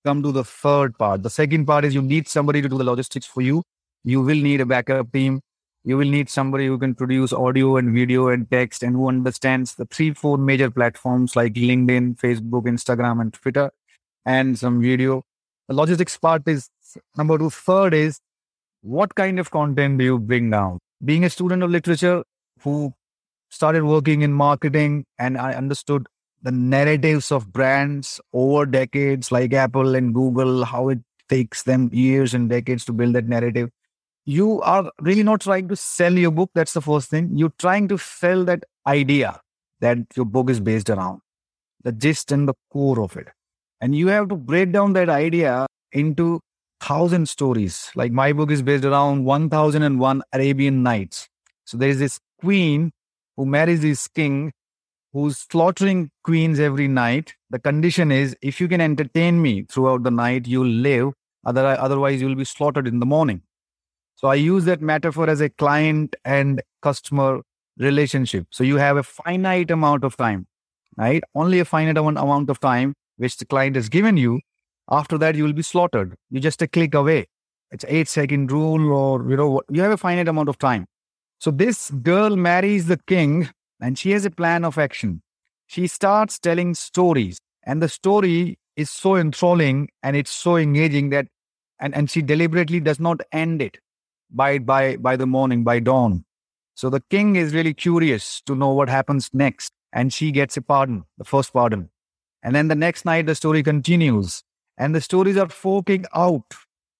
come 0.05 0.21
to 0.23 0.31
the 0.31 0.43
third 0.43 0.97
part. 0.97 1.23
The 1.23 1.29
second 1.29 1.65
part 1.65 1.85
is 1.85 1.95
you 1.95 2.01
need 2.01 2.27
somebody 2.27 2.61
to 2.61 2.69
do 2.69 2.77
the 2.77 2.83
logistics 2.83 3.25
for 3.25 3.41
you. 3.41 3.63
You 4.03 4.21
will 4.21 4.35
need 4.35 4.61
a 4.61 4.65
backup 4.65 5.11
team. 5.11 5.41
You 5.83 5.97
will 5.97 6.09
need 6.09 6.29
somebody 6.29 6.67
who 6.67 6.77
can 6.77 6.93
produce 6.93 7.33
audio 7.33 7.77
and 7.77 7.93
video 7.93 8.27
and 8.27 8.49
text 8.51 8.83
and 8.83 8.95
who 8.95 9.07
understands 9.07 9.75
the 9.75 9.85
three, 9.85 10.13
four 10.13 10.37
major 10.37 10.69
platforms 10.69 11.35
like 11.35 11.53
LinkedIn, 11.53 12.19
Facebook, 12.19 12.65
Instagram, 12.65 13.19
and 13.21 13.33
Twitter, 13.33 13.71
and 14.25 14.57
some 14.59 14.81
video. 14.81 15.23
The 15.67 15.73
logistics 15.73 16.17
part 16.17 16.47
is 16.47 16.69
number 17.17 17.37
two. 17.37 17.49
Third 17.49 17.93
is 17.93 18.19
what 18.81 19.15
kind 19.15 19.39
of 19.39 19.51
content 19.51 19.97
do 19.97 20.03
you 20.03 20.19
bring 20.19 20.49
now? 20.49 20.79
Being 21.03 21.23
a 21.23 21.29
student 21.29 21.63
of 21.63 21.69
literature 21.69 22.23
who 22.61 22.93
started 23.49 23.83
working 23.83 24.21
in 24.21 24.33
marketing 24.33 25.05
and 25.19 25.37
I 25.37 25.53
understood 25.53 26.07
the 26.41 26.51
narratives 26.51 27.31
of 27.31 27.51
brands 27.51 28.19
over 28.33 28.65
decades, 28.65 29.31
like 29.31 29.53
Apple 29.53 29.95
and 29.95 30.13
Google, 30.13 30.65
how 30.65 30.89
it 30.89 30.99
takes 31.29 31.63
them 31.63 31.89
years 31.93 32.33
and 32.33 32.49
decades 32.49 32.83
to 32.85 32.93
build 32.93 33.15
that 33.15 33.27
narrative 33.27 33.69
you 34.25 34.61
are 34.61 34.91
really 34.99 35.23
not 35.23 35.41
trying 35.41 35.67
to 35.67 35.75
sell 35.75 36.13
your 36.13 36.31
book. 36.31 36.51
That's 36.53 36.73
the 36.73 36.81
first 36.81 37.09
thing. 37.09 37.37
You're 37.37 37.53
trying 37.57 37.87
to 37.89 37.97
sell 37.97 38.45
that 38.45 38.63
idea 38.85 39.41
that 39.79 39.97
your 40.15 40.25
book 40.25 40.49
is 40.49 40.59
based 40.59 40.89
around, 40.89 41.21
the 41.83 41.91
gist 41.91 42.31
and 42.31 42.47
the 42.47 42.53
core 42.71 43.01
of 43.01 43.17
it. 43.17 43.29
And 43.79 43.95
you 43.95 44.07
have 44.07 44.29
to 44.29 44.35
break 44.35 44.71
down 44.71 44.93
that 44.93 45.09
idea 45.09 45.65
into 45.91 46.39
thousand 46.81 47.29
stories. 47.29 47.91
Like 47.95 48.11
my 48.11 48.33
book 48.33 48.51
is 48.51 48.61
based 48.61 48.85
around 48.85 49.23
1001 49.23 50.23
Arabian 50.33 50.83
Nights. 50.83 51.29
So 51.65 51.77
there 51.77 51.89
is 51.89 51.99
this 51.99 52.19
queen 52.41 52.91
who 53.37 53.45
marries 53.45 53.81
this 53.81 54.07
king 54.07 54.51
who's 55.13 55.37
slaughtering 55.37 56.09
queens 56.23 56.59
every 56.59 56.87
night. 56.87 57.35
The 57.49 57.59
condition 57.59 58.11
is 58.11 58.35
if 58.41 58.59
you 58.59 58.67
can 58.67 58.81
entertain 58.81 59.41
me 59.41 59.63
throughout 59.63 60.03
the 60.03 60.11
night, 60.11 60.47
you'll 60.47 60.65
live. 60.67 61.13
Otherwise, 61.45 62.21
you'll 62.21 62.35
be 62.35 62.45
slaughtered 62.45 62.87
in 62.87 62.99
the 62.99 63.05
morning. 63.05 63.41
So 64.15 64.27
I 64.27 64.35
use 64.35 64.65
that 64.65 64.81
metaphor 64.81 65.29
as 65.29 65.41
a 65.41 65.49
client 65.49 66.15
and 66.23 66.61
customer 66.81 67.41
relationship. 67.77 68.47
So 68.51 68.63
you 68.63 68.77
have 68.77 68.97
a 68.97 69.03
finite 69.03 69.71
amount 69.71 70.03
of 70.03 70.15
time, 70.15 70.47
right? 70.97 71.23
Only 71.33 71.59
a 71.59 71.65
finite 71.65 71.97
amount 71.97 72.49
of 72.49 72.59
time 72.59 72.93
which 73.17 73.37
the 73.37 73.45
client 73.45 73.75
has 73.75 73.89
given 73.89 74.17
you. 74.17 74.39
After 74.91 75.17
that, 75.17 75.35
you 75.35 75.43
will 75.43 75.53
be 75.53 75.61
slaughtered. 75.61 76.15
You 76.29 76.39
just 76.39 76.61
a 76.61 76.67
click 76.67 76.93
away. 76.93 77.27
It's 77.71 77.85
eight 77.87 78.09
second 78.09 78.51
rule, 78.51 78.91
or 78.91 79.29
you 79.29 79.37
know, 79.37 79.61
you 79.69 79.81
have 79.81 79.91
a 79.91 79.97
finite 79.97 80.27
amount 80.27 80.49
of 80.49 80.59
time. 80.59 80.85
So 81.39 81.49
this 81.49 81.89
girl 81.89 82.35
marries 82.35 82.87
the 82.87 82.99
king, 83.07 83.49
and 83.79 83.97
she 83.97 84.11
has 84.11 84.25
a 84.25 84.31
plan 84.31 84.65
of 84.65 84.77
action. 84.77 85.21
She 85.67 85.87
starts 85.87 86.37
telling 86.37 86.75
stories, 86.75 87.39
and 87.63 87.81
the 87.81 87.89
story 87.89 88.59
is 88.75 88.89
so 88.89 89.15
enthralling 89.15 89.89
and 90.03 90.15
it's 90.15 90.31
so 90.31 90.57
engaging 90.57 91.09
that, 91.09 91.27
and, 91.79 91.95
and 91.95 92.09
she 92.09 92.21
deliberately 92.21 92.79
does 92.79 92.99
not 92.99 93.21
end 93.31 93.61
it 93.61 93.77
by 94.31 94.57
by 94.57 94.95
by 94.97 95.15
the 95.15 95.25
morning 95.25 95.63
by 95.63 95.79
dawn 95.79 96.23
so 96.75 96.89
the 96.89 97.03
king 97.09 97.35
is 97.35 97.53
really 97.53 97.73
curious 97.73 98.41
to 98.45 98.55
know 98.55 98.71
what 98.71 98.89
happens 98.89 99.29
next 99.33 99.71
and 99.91 100.13
she 100.13 100.31
gets 100.31 100.55
a 100.57 100.61
pardon 100.61 101.03
the 101.17 101.23
first 101.25 101.51
pardon 101.53 101.89
and 102.43 102.55
then 102.55 102.67
the 102.69 102.75
next 102.75 103.03
night 103.05 103.25
the 103.25 103.35
story 103.35 103.61
continues 103.61 104.41
and 104.81 104.95
the 104.95 104.99
stories 104.99 105.37
are 105.37 105.47
forking 105.47 106.05
out. 106.15 106.55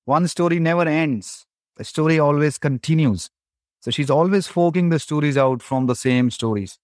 One 0.05 0.27
story 0.27 0.59
never 0.59 0.87
ends. 0.87 1.47
The 1.77 1.83
story 1.83 2.19
always 2.19 2.59
continues. 2.59 3.31
So 3.79 3.89
she's 3.89 4.11
always 4.11 4.45
forking 4.45 4.89
the 4.89 4.99
stories 4.99 5.35
out 5.35 5.63
from 5.63 5.87
the 5.87 5.95
same 5.95 6.29
stories. 6.29 6.77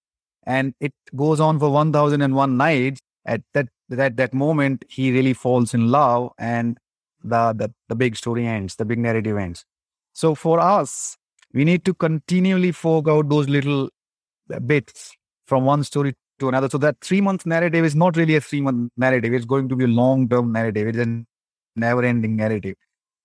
And 0.44 0.74
it 0.80 0.92
goes 1.14 1.38
on 1.38 1.60
for 1.60 1.70
1001 1.70 2.56
nights. 2.56 3.00
At 3.24 3.42
that 3.54 3.68
that 3.90 4.16
that 4.16 4.34
moment 4.34 4.84
he 4.88 5.12
really 5.12 5.34
falls 5.34 5.72
in 5.72 5.88
love 5.88 6.32
and 6.36 6.78
the, 7.22 7.52
the 7.52 7.72
the 7.88 7.94
big 7.94 8.16
story 8.16 8.46
ends 8.46 8.74
the 8.76 8.84
big 8.84 8.98
narrative 8.98 9.36
ends. 9.36 9.64
So 10.14 10.34
for 10.34 10.58
us, 10.58 11.16
we 11.54 11.64
need 11.64 11.84
to 11.84 11.94
continually 11.94 12.72
fork 12.72 13.06
out 13.06 13.28
those 13.28 13.48
little 13.48 13.90
bits 14.66 15.14
from 15.46 15.64
one 15.64 15.84
story 15.84 16.14
to 16.40 16.48
another. 16.48 16.68
So 16.68 16.78
that 16.78 16.96
three 17.00 17.20
month 17.20 17.46
narrative 17.46 17.84
is 17.84 17.94
not 17.94 18.16
really 18.16 18.36
a 18.36 18.40
three 18.40 18.60
month 18.60 18.92
narrative. 18.96 19.32
It's 19.32 19.44
going 19.44 19.68
to 19.68 19.76
be 19.76 19.84
a 19.84 19.88
long 19.88 20.28
term 20.28 20.52
narrative. 20.52 20.88
It's 20.88 20.98
a 20.98 21.24
never 21.76 22.04
ending 22.04 22.36
narrative. 22.36 22.76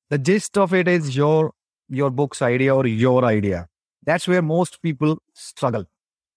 The 0.10 0.18
gist 0.18 0.58
of 0.58 0.74
it 0.74 0.88
is 0.88 1.16
your 1.16 1.52
your 1.90 2.10
book's 2.10 2.42
idea 2.42 2.76
or 2.76 2.86
your 2.88 3.26
idea. 3.26 3.68
That's 4.06 4.28
where 4.28 4.42
most 4.42 4.82
people 4.82 5.18
struggle. 5.34 5.86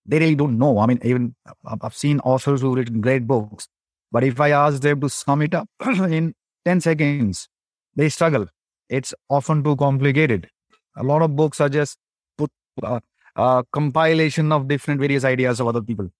They 0.04 0.18
really 0.18 0.37
don't 0.37 0.59
know. 0.59 0.78
I 0.78 0.87
mean, 0.87 1.00
even 1.02 1.35
I've 1.83 1.95
seen 1.95 2.21
authors 2.21 2.61
who've 2.61 2.75
written 2.75 3.00
great 3.00 3.26
books, 3.26 3.68
but 4.12 4.23
if 4.23 4.40
I 4.40 4.50
ask 4.50 4.80
them 4.80 5.00
to 5.00 5.09
sum 5.09 5.42
it 5.42 5.54
up 5.54 5.68
in 5.87 6.35
10 6.64 6.80
seconds, 6.80 7.49
they 7.97 8.09
struggle 8.09 8.47
it's 8.88 9.14
often 9.28 9.62
too 9.64 9.76
complicated. 9.76 10.49
A 10.97 11.02
lot 11.02 11.23
of 11.23 11.37
books 11.37 11.61
are 11.61 11.68
just 11.68 11.99
put 12.38 12.50
uh, 12.83 13.00
a 13.35 13.64
compilation 13.73 14.52
of 14.52 14.68
different 14.68 15.00
various 15.00 15.25
ideas 15.25 15.61
of 15.61 15.66
other 15.66 15.83
people. 15.83 16.11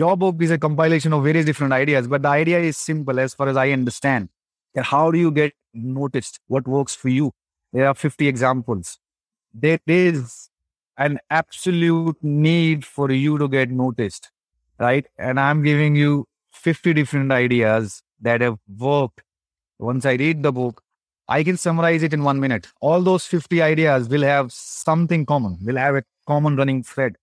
Your 0.00 0.16
book 0.16 0.36
is 0.40 0.50
a 0.50 0.56
compilation 0.56 1.12
of 1.12 1.24
various 1.24 1.44
different 1.44 1.74
ideas, 1.74 2.08
but 2.08 2.22
the 2.22 2.28
idea 2.28 2.58
is 2.58 2.78
simple 2.78 3.20
as 3.20 3.34
far 3.34 3.48
as 3.48 3.56
I 3.58 3.70
understand. 3.70 4.30
And 4.74 4.82
how 4.82 5.10
do 5.10 5.18
you 5.18 5.30
get 5.30 5.52
noticed? 5.74 6.40
What 6.46 6.66
works 6.66 6.94
for 6.94 7.10
you? 7.10 7.32
There 7.74 7.86
are 7.86 7.94
50 7.94 8.26
examples. 8.26 8.98
There 9.52 9.78
is 9.86 10.48
an 10.96 11.18
absolute 11.28 12.16
need 12.22 12.86
for 12.86 13.10
you 13.10 13.36
to 13.36 13.46
get 13.46 13.70
noticed, 13.70 14.30
right? 14.78 15.06
And 15.18 15.38
I'm 15.38 15.62
giving 15.62 15.96
you 15.96 16.26
50 16.52 16.94
different 16.94 17.30
ideas 17.30 18.02
that 18.22 18.40
have 18.40 18.56
worked. 18.78 19.22
Once 19.78 20.06
I 20.06 20.14
read 20.14 20.42
the 20.42 20.50
book, 20.50 20.82
I 21.28 21.44
can 21.44 21.58
summarize 21.58 22.02
it 22.02 22.14
in 22.14 22.24
one 22.24 22.40
minute. 22.40 22.68
All 22.80 23.02
those 23.02 23.26
50 23.26 23.60
ideas 23.60 24.08
will 24.08 24.22
have 24.22 24.50
something 24.50 25.26
common, 25.26 25.58
will 25.62 25.76
have 25.76 25.94
a 25.94 26.04
common 26.26 26.56
running 26.56 26.82
thread. 26.82 27.16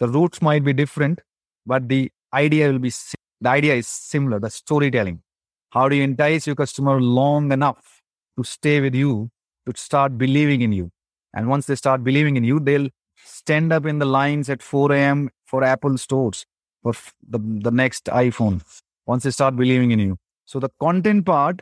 The 0.00 0.08
roots 0.08 0.42
might 0.42 0.64
be 0.64 0.72
different, 0.72 1.20
but 1.64 1.88
the 1.88 2.10
idea 2.36 2.70
will 2.70 2.78
be, 2.78 2.92
the 3.40 3.48
idea 3.48 3.74
is 3.74 3.86
similar, 3.86 4.38
the 4.40 4.50
storytelling. 4.50 5.22
How 5.70 5.88
do 5.88 5.96
you 5.96 6.02
entice 6.02 6.46
your 6.46 6.56
customer 6.56 7.00
long 7.00 7.52
enough 7.52 8.02
to 8.38 8.44
stay 8.44 8.80
with 8.80 8.94
you, 8.94 9.30
to 9.66 9.76
start 9.76 10.16
believing 10.18 10.60
in 10.60 10.72
you? 10.72 10.90
And 11.34 11.48
once 11.48 11.66
they 11.66 11.74
start 11.74 12.04
believing 12.04 12.36
in 12.36 12.44
you, 12.44 12.60
they'll 12.60 12.88
stand 13.24 13.72
up 13.72 13.86
in 13.86 13.98
the 13.98 14.06
lines 14.06 14.48
at 14.48 14.62
4 14.62 14.92
a.m. 14.92 15.30
for 15.44 15.64
Apple 15.64 15.98
stores 15.98 16.44
for 16.82 16.92
the, 17.28 17.38
the 17.38 17.70
next 17.70 18.06
iPhone 18.06 18.62
once 19.06 19.24
they 19.24 19.30
start 19.30 19.56
believing 19.56 19.90
in 19.90 19.98
you. 19.98 20.16
So 20.46 20.60
the 20.60 20.70
content 20.80 21.26
part 21.26 21.60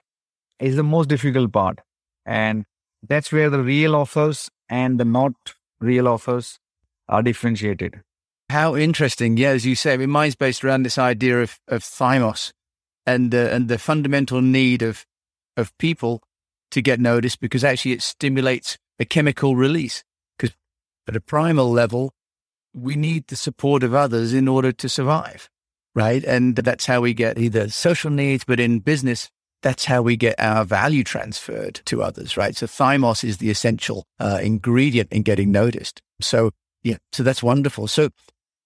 is 0.61 0.77
the 0.77 0.83
most 0.83 1.09
difficult 1.09 1.53
part. 1.53 1.81
And 2.27 2.65
that's 3.09 3.33
where 3.33 3.51
the 3.51 3.61
real 3.61 3.97
offers 3.97 4.49
and 4.69 4.99
the 5.01 5.05
not 5.05 5.33
real 5.81 6.09
offers 6.09 6.59
are 7.09 7.23
differentiated. 7.23 8.01
How 8.51 8.77
interesting. 8.77 9.37
Yeah, 9.37 9.51
as 9.51 9.65
you 9.67 9.75
say, 9.75 9.95
I 9.95 9.97
mean, 9.97 10.11
mine's 10.11 10.37
based 10.37 10.65
around 10.65 10.83
this 10.83 10.99
idea 10.99 11.43
of, 11.43 11.59
of 11.69 11.83
thymos 11.83 12.53
and, 13.07 13.35
uh, 13.35 13.39
and 13.39 13.69
the 13.69 13.79
fundamental 13.79 14.43
need 14.43 14.83
of, 14.83 15.07
of 15.57 15.77
people 15.79 16.23
to 16.71 16.83
get 16.83 17.01
noticed 17.01 17.41
because 17.41 17.65
actually 17.65 17.93
it 17.93 18.03
stimulates 18.03 18.79
a 18.99 19.05
chemical 19.05 19.57
release. 19.57 20.05
Because 20.37 20.55
at 21.09 21.17
a 21.17 21.21
primal 21.21 21.71
level, 21.71 22.13
we 22.75 22.97
need 22.97 23.29
the 23.29 23.37
support 23.37 23.83
of 23.83 23.95
others 23.95 24.35
in 24.35 24.49
order 24.49 24.73
to 24.73 24.89
survive, 24.89 25.49
right? 25.95 26.25
And 26.25 26.57
that's 26.57 26.87
how 26.87 27.01
we 27.01 27.15
get 27.15 27.39
either 27.39 27.69
social 27.69 28.11
needs, 28.11 28.45
but 28.45 28.61
in 28.61 28.81
business, 28.81 29.31
that's 29.63 29.87
how 29.87 30.03
we 30.03 30.17
get 30.17 30.35
our 30.39 30.65
value 30.65 31.05
transferred 31.05 31.81
to 31.87 32.03
others, 32.03 32.37
right? 32.37 32.55
So 32.55 32.67
thymos 32.67 33.25
is 33.25 33.39
the 33.39 33.51
essential 33.51 34.05
uh, 34.21 34.41
ingredient 34.43 35.11
in 35.13 35.23
getting 35.23 35.51
noticed. 35.51 36.03
So 36.21 36.51
yeah, 36.83 36.99
so 37.13 37.23
that's 37.23 37.43
wonderful. 37.43 37.89
So 37.89 38.11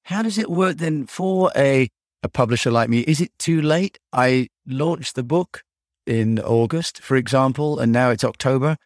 how 0.05 0.23
does 0.23 0.39
it 0.39 0.51
work 0.51 0.79
then 0.79 1.07
for 1.07 1.51
a, 1.57 1.89
a 2.23 2.29
publisher 2.29 2.71
like 2.71 2.89
me? 2.89 3.01
Is 3.01 3.21
it 3.21 3.31
too 3.39 3.61
late? 3.61 3.99
I 4.13 4.49
launched 4.67 5.15
the 5.15 5.23
book 5.23 5.63
in 6.07 6.41
August, 6.41 7.03
for 7.03 7.17
example, 7.17 7.79
and 7.79 7.93
now 7.93 8.11
it's 8.11 8.25
October. 8.25 8.77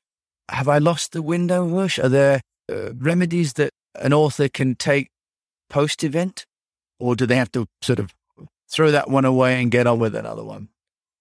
Have 0.49 0.69
I 0.69 0.79
lost 0.79 1.13
the 1.13 1.23
window, 1.23 1.65
Rush? 1.65 1.99
Are 1.99 2.09
there 2.09 2.41
uh, 2.71 2.93
remedies 2.95 3.55
that 3.55 3.71
an 4.01 4.13
author 4.13 4.49
can 4.49 4.75
take 4.75 5.09
post 5.71 6.03
event, 6.03 6.45
or 6.99 7.15
do 7.15 7.27
they 7.27 7.37
have 7.37 7.53
to 7.53 7.67
sort 7.81 7.99
of 7.99 8.13
throw 8.69 8.91
that 8.91 9.09
one 9.09 9.25
away 9.25 9.61
and 9.61 9.71
get 9.71 9.87
on 9.87 9.99
with 9.99 10.15
another 10.15 10.45
one? 10.45 10.69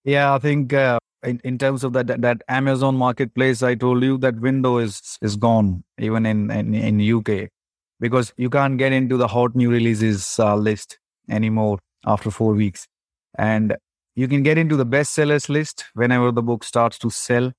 Yeah, 0.04 0.34
I 0.34 0.40
think 0.40 0.74
uh, 0.74 0.98
in, 1.24 1.40
in 1.44 1.58
terms 1.58 1.84
of 1.84 1.94
that, 1.94 2.08
that, 2.08 2.22
that 2.22 2.42
Amazon 2.48 2.96
marketplace, 2.96 3.62
I 3.62 3.76
told 3.76 4.02
you 4.04 4.18
that 4.20 4.40
window 4.40 4.78
is 4.78 5.18
is 5.22 5.36
gone 5.36 5.84
even 6.00 6.26
in 6.26 6.50
in, 6.50 6.74
in 6.74 7.18
UK 7.18 7.50
because 8.02 8.34
you 8.36 8.50
can't 8.50 8.78
get 8.78 8.92
into 8.92 9.16
the 9.16 9.28
hot 9.28 9.56
new 9.56 9.72
releases 9.72 10.38
uh, 10.40 10.56
list 10.56 11.00
anymore 11.30 11.80
after 12.06 12.32
four 12.32 12.54
weeks, 12.54 12.88
and 13.38 13.78
you 14.16 14.28
can 14.28 14.44
get 14.44 14.58
into 14.58 14.76
the 14.76 14.86
bestsellers 14.86 15.48
list 15.48 15.86
whenever 15.94 16.32
the 16.32 16.42
book 16.42 16.66
starts 16.66 17.00
to 17.00 17.10
sell. 17.10 17.54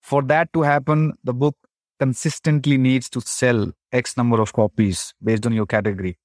For 0.00 0.22
that 0.22 0.52
to 0.54 0.62
happen, 0.62 1.12
the 1.24 1.34
book 1.34 1.56
consistently 1.98 2.78
needs 2.78 3.10
to 3.10 3.20
sell 3.20 3.72
X 3.92 4.16
number 4.16 4.40
of 4.40 4.52
copies 4.52 5.12
based 5.22 5.44
on 5.44 5.52
your 5.52 5.66
category. 5.66 6.16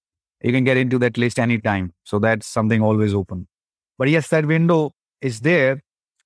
You 0.41 0.51
can 0.51 0.63
get 0.63 0.77
into 0.77 0.99
that 0.99 1.17
list 1.17 1.39
anytime. 1.39 1.93
So 2.03 2.19
that's 2.19 2.45
something 2.45 2.81
always 2.81 3.13
open. 3.13 3.47
But 3.97 4.09
yes, 4.09 4.27
that 4.29 4.45
window 4.45 4.93
is 5.21 5.39
there. 5.39 5.81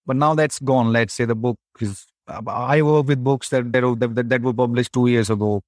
But 0.05 0.15
now 0.15 0.35
that's 0.35 0.59
gone. 0.59 0.91
Let's 0.91 1.13
say 1.13 1.25
the 1.25 1.35
book 1.35 1.57
is. 1.79 2.05
I 2.47 2.81
work 2.81 3.07
with 3.07 3.23
books 3.23 3.49
that 3.49 3.71
that, 3.71 4.15
that, 4.15 4.29
that 4.29 4.41
were 4.41 4.53
published 4.53 4.91
two 4.93 5.07
years 5.07 5.29
ago. 5.29 5.61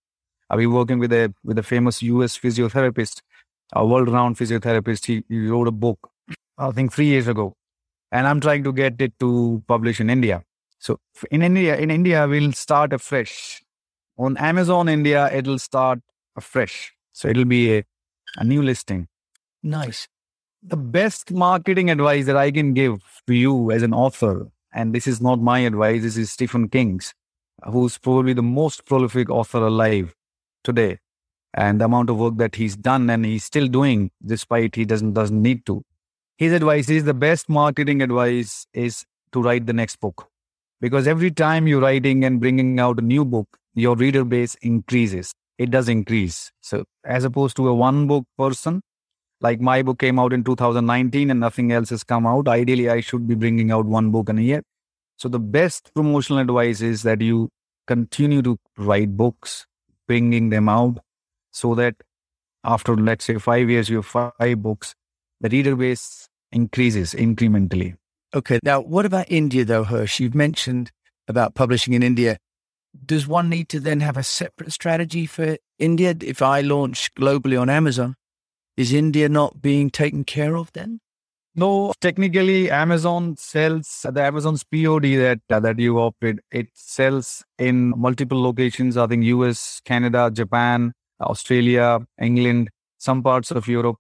I've 0.49 0.57
been 0.57 0.73
working 0.73 0.99
with 0.99 1.13
a 1.13 1.33
with 1.43 1.59
a 1.59 1.63
famous 1.63 2.01
U.S. 2.01 2.37
physiotherapist, 2.37 3.21
a 3.73 3.85
world-renowned 3.85 4.35
physiotherapist. 4.35 5.05
He, 5.05 5.23
he 5.29 5.47
wrote 5.47 5.67
a 5.67 5.71
book, 5.71 6.09
I 6.57 6.71
think, 6.71 6.91
three 6.91 7.05
years 7.05 7.27
ago, 7.27 7.55
and 8.11 8.25
I'm 8.25 8.39
trying 8.41 8.63
to 8.63 8.73
get 8.73 8.99
it 8.99 9.13
to 9.19 9.63
publish 9.67 9.99
in 9.99 10.09
India. 10.09 10.43
So 10.79 10.99
in 11.29 11.43
India, 11.43 11.77
in 11.77 11.91
India, 11.91 12.27
we'll 12.27 12.53
start 12.53 12.93
afresh. 12.93 13.61
On 14.17 14.37
Amazon 14.37 14.89
India, 14.89 15.29
it'll 15.31 15.59
start 15.59 15.99
afresh. 16.35 16.93
So 17.13 17.27
it'll 17.27 17.45
be 17.45 17.77
a, 17.77 17.83
a 18.37 18.43
new 18.43 18.63
listing. 18.63 19.07
Nice. 19.61 20.07
The 20.63 20.77
best 20.77 21.31
marketing 21.31 21.89
advice 21.89 22.25
that 22.25 22.37
I 22.37 22.51
can 22.51 22.73
give 22.73 23.01
to 23.27 23.33
you 23.33 23.71
as 23.71 23.83
an 23.83 23.93
author, 23.93 24.47
and 24.73 24.95
this 24.95 25.05
is 25.05 25.21
not 25.21 25.39
my 25.41 25.59
advice, 25.59 26.01
this 26.01 26.17
is 26.17 26.31
Stephen 26.31 26.69
King's, 26.69 27.13
who's 27.65 27.97
probably 27.97 28.33
the 28.33 28.41
most 28.41 28.85
prolific 28.85 29.29
author 29.29 29.59
alive 29.59 30.15
today. 30.63 30.99
And 31.53 31.81
the 31.81 31.85
amount 31.85 32.09
of 32.09 32.17
work 32.17 32.37
that 32.37 32.55
he's 32.55 32.75
done 32.75 33.09
and 33.09 33.25
he's 33.25 33.43
still 33.43 33.67
doing, 33.67 34.11
despite 34.25 34.75
he 34.75 34.85
doesn't 34.85 35.13
doesn't 35.13 35.41
need 35.41 35.65
to. 35.65 35.83
His 36.37 36.53
advice 36.53 36.89
is 36.89 37.03
the 37.03 37.13
best 37.13 37.49
marketing 37.49 38.01
advice 38.01 38.65
is 38.73 39.05
to 39.33 39.41
write 39.41 39.65
the 39.65 39.73
next 39.73 39.99
book. 39.99 40.27
Because 40.81 41.07
every 41.07 41.31
time 41.31 41.67
you're 41.67 41.81
writing 41.81 42.23
and 42.23 42.39
bringing 42.39 42.79
out 42.79 42.99
a 42.99 43.01
new 43.01 43.25
book, 43.25 43.57
your 43.73 43.95
reader 43.95 44.23
base 44.23 44.55
increases. 44.61 45.33
It 45.57 45.71
does 45.71 45.89
increase. 45.89 46.51
So 46.61 46.85
as 47.03 47.25
opposed 47.25 47.57
to 47.57 47.67
a 47.67 47.73
one 47.73 48.07
book 48.07 48.25
person, 48.37 48.81
like 49.41 49.59
my 49.59 49.81
book 49.81 49.99
came 49.99 50.19
out 50.19 50.33
in 50.33 50.43
2019 50.43 51.31
and 51.31 51.39
nothing 51.39 51.71
else 51.71 51.89
has 51.89 52.03
come 52.03 52.25
out. 52.25 52.47
Ideally, 52.47 52.89
I 52.89 53.01
should 53.01 53.27
be 53.27 53.35
bringing 53.35 53.71
out 53.71 53.85
one 53.85 54.11
book 54.11 54.29
in 54.29 54.37
a 54.37 54.41
year. 54.41 54.63
So 55.17 55.27
the 55.27 55.39
best 55.39 55.91
promotional 55.93 56.39
advice 56.39 56.81
is 56.81 57.03
that 57.03 57.21
you 57.21 57.49
continue 57.87 58.41
to 58.41 58.57
write 58.77 59.17
books, 59.17 59.65
bringing 60.09 60.49
them 60.49 60.67
out 60.67 60.97
so 61.51 61.75
that 61.75 61.95
after, 62.63 62.95
let's 62.97 63.25
say, 63.25 63.37
five 63.37 63.69
years, 63.69 63.89
you 63.89 63.97
have 63.97 64.33
five 64.39 64.61
books, 64.61 64.95
the 65.39 65.49
reader 65.49 65.75
base 65.75 66.27
increases 66.51 67.13
incrementally. 67.13 67.95
Okay. 68.33 68.59
Now, 68.63 68.81
what 68.81 69.05
about 69.05 69.31
India, 69.31 69.63
though, 69.63 69.85
Hersh? 69.85 70.19
You've 70.19 70.35
mentioned 70.35 70.91
about 71.27 71.53
publishing 71.53 71.93
in 71.93 72.01
India. 72.03 72.37
Does 73.05 73.27
one 73.27 73.49
need 73.49 73.69
to 73.69 73.79
then 73.79 73.99
have 73.99 74.17
a 74.17 74.23
separate 74.23 74.73
strategy 74.73 75.27
for 75.27 75.57
India? 75.77 76.15
If 76.19 76.41
I 76.41 76.61
launch 76.61 77.13
globally 77.13 77.59
on 77.61 77.69
Amazon, 77.69 78.15
is 78.75 78.91
India 78.91 79.29
not 79.29 79.61
being 79.61 79.91
taken 79.91 80.23
care 80.23 80.57
of 80.57 80.71
then? 80.73 81.01
No, 81.55 81.93
technically, 81.99 82.69
Amazon 82.69 83.35
sells 83.37 84.05
the 84.09 84.21
Amazon's 84.21 84.63
POD 84.63 85.03
that 85.17 85.39
uh, 85.49 85.59
that 85.59 85.79
you 85.79 85.97
operate. 85.99 86.39
It 86.51 86.67
sells 86.73 87.43
in 87.57 87.93
multiple 87.97 88.41
locations. 88.41 88.97
I 88.97 89.07
think 89.07 89.23
US, 89.25 89.81
Canada, 89.83 90.29
Japan, 90.31 90.93
Australia, 91.19 91.99
England, 92.21 92.69
some 92.97 93.23
parts 93.23 93.51
of 93.51 93.67
Europe. 93.67 93.97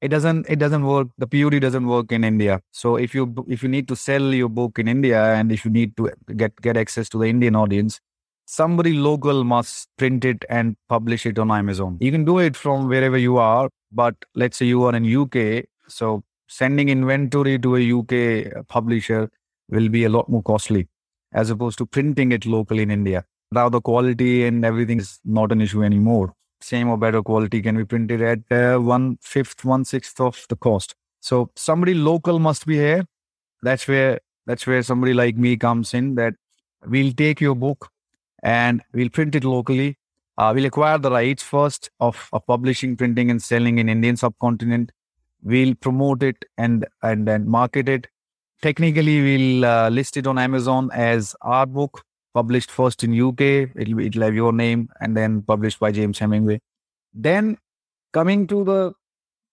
It 0.00 0.08
doesn't. 0.08 0.46
It 0.48 0.58
doesn't 0.58 0.84
work. 0.84 1.08
The 1.18 1.26
POD 1.26 1.60
doesn't 1.60 1.86
work 1.86 2.12
in 2.12 2.24
India. 2.24 2.60
So 2.70 2.96
if 2.96 3.14
you 3.14 3.34
if 3.48 3.62
you 3.62 3.68
need 3.68 3.88
to 3.88 3.96
sell 3.96 4.32
your 4.32 4.48
book 4.48 4.78
in 4.78 4.86
India 4.86 5.34
and 5.34 5.50
if 5.50 5.64
you 5.64 5.70
need 5.70 5.96
to 5.96 6.10
get 6.36 6.54
get 6.62 6.76
access 6.76 7.08
to 7.10 7.18
the 7.18 7.26
Indian 7.26 7.56
audience, 7.56 8.00
somebody 8.46 8.92
local 8.92 9.42
must 9.44 9.88
print 9.96 10.24
it 10.24 10.44
and 10.48 10.76
publish 10.88 11.26
it 11.26 11.38
on 11.38 11.50
Amazon. 11.50 11.98
You 12.00 12.12
can 12.12 12.24
do 12.24 12.38
it 12.38 12.56
from 12.56 12.88
wherever 12.88 13.18
you 13.18 13.38
are, 13.38 13.68
but 13.90 14.14
let's 14.34 14.58
say 14.58 14.66
you 14.66 14.84
are 14.84 14.94
in 14.94 15.04
UK, 15.04 15.64
so 15.88 16.22
sending 16.48 16.88
inventory 16.88 17.58
to 17.58 17.76
a 17.76 17.92
UK 17.98 18.66
publisher 18.68 19.30
will 19.68 19.88
be 19.88 20.04
a 20.04 20.08
lot 20.08 20.28
more 20.28 20.42
costly 20.42 20.88
as 21.32 21.50
opposed 21.50 21.78
to 21.78 21.86
printing 21.86 22.32
it 22.32 22.46
locally 22.46 22.82
in 22.82 22.90
India. 22.90 23.24
Now 23.50 23.68
the 23.68 23.80
quality 23.80 24.44
and 24.44 24.64
everything 24.64 25.00
is 25.00 25.20
not 25.24 25.52
an 25.52 25.60
issue 25.60 25.82
anymore. 25.82 26.34
Same 26.60 26.88
or 26.88 26.96
better 26.96 27.22
quality 27.22 27.60
can 27.60 27.76
be 27.76 27.84
printed 27.84 28.22
at 28.22 28.40
uh, 28.50 28.78
one 28.78 29.18
fifth, 29.20 29.64
one 29.64 29.84
sixth 29.84 30.20
of 30.20 30.46
the 30.48 30.56
cost. 30.56 30.94
So 31.20 31.50
somebody 31.56 31.94
local 31.94 32.38
must 32.38 32.66
be 32.66 32.76
here. 32.76 33.04
That's 33.62 33.86
where 33.88 34.20
that's 34.46 34.66
where 34.66 34.82
somebody 34.82 35.14
like 35.14 35.36
me 35.36 35.56
comes 35.56 35.94
in. 35.94 36.14
That 36.14 36.34
we'll 36.86 37.12
take 37.12 37.40
your 37.40 37.54
book 37.54 37.90
and 38.42 38.82
we'll 38.92 39.10
print 39.10 39.34
it 39.34 39.44
locally 39.44 39.98
uh, 40.36 40.52
we'll 40.54 40.66
acquire 40.66 40.98
the 40.98 41.10
rights 41.10 41.42
first 41.42 41.90
of, 42.00 42.28
of 42.32 42.46
publishing, 42.46 42.96
printing, 42.96 43.30
and 43.30 43.42
selling 43.42 43.78
in 43.78 43.88
Indian 43.88 44.16
subcontinent. 44.16 44.90
We'll 45.44 45.74
promote 45.74 46.22
it 46.22 46.44
and 46.58 46.86
and 47.02 47.28
then 47.28 47.48
market 47.48 47.88
it. 47.88 48.08
Technically, 48.62 49.20
we'll 49.20 49.64
uh, 49.64 49.90
list 49.90 50.16
it 50.16 50.26
on 50.26 50.38
Amazon 50.38 50.90
as 50.92 51.36
our 51.42 51.66
book, 51.66 52.02
published 52.32 52.70
first 52.70 53.04
in 53.04 53.12
UK. 53.20 53.70
It'll, 53.76 54.00
it'll 54.00 54.22
have 54.22 54.34
your 54.34 54.52
name 54.52 54.88
and 55.00 55.16
then 55.16 55.42
published 55.42 55.78
by 55.78 55.92
James 55.92 56.18
Hemingway. 56.18 56.60
Then 57.12 57.58
coming 58.12 58.46
to 58.46 58.64
the 58.64 58.92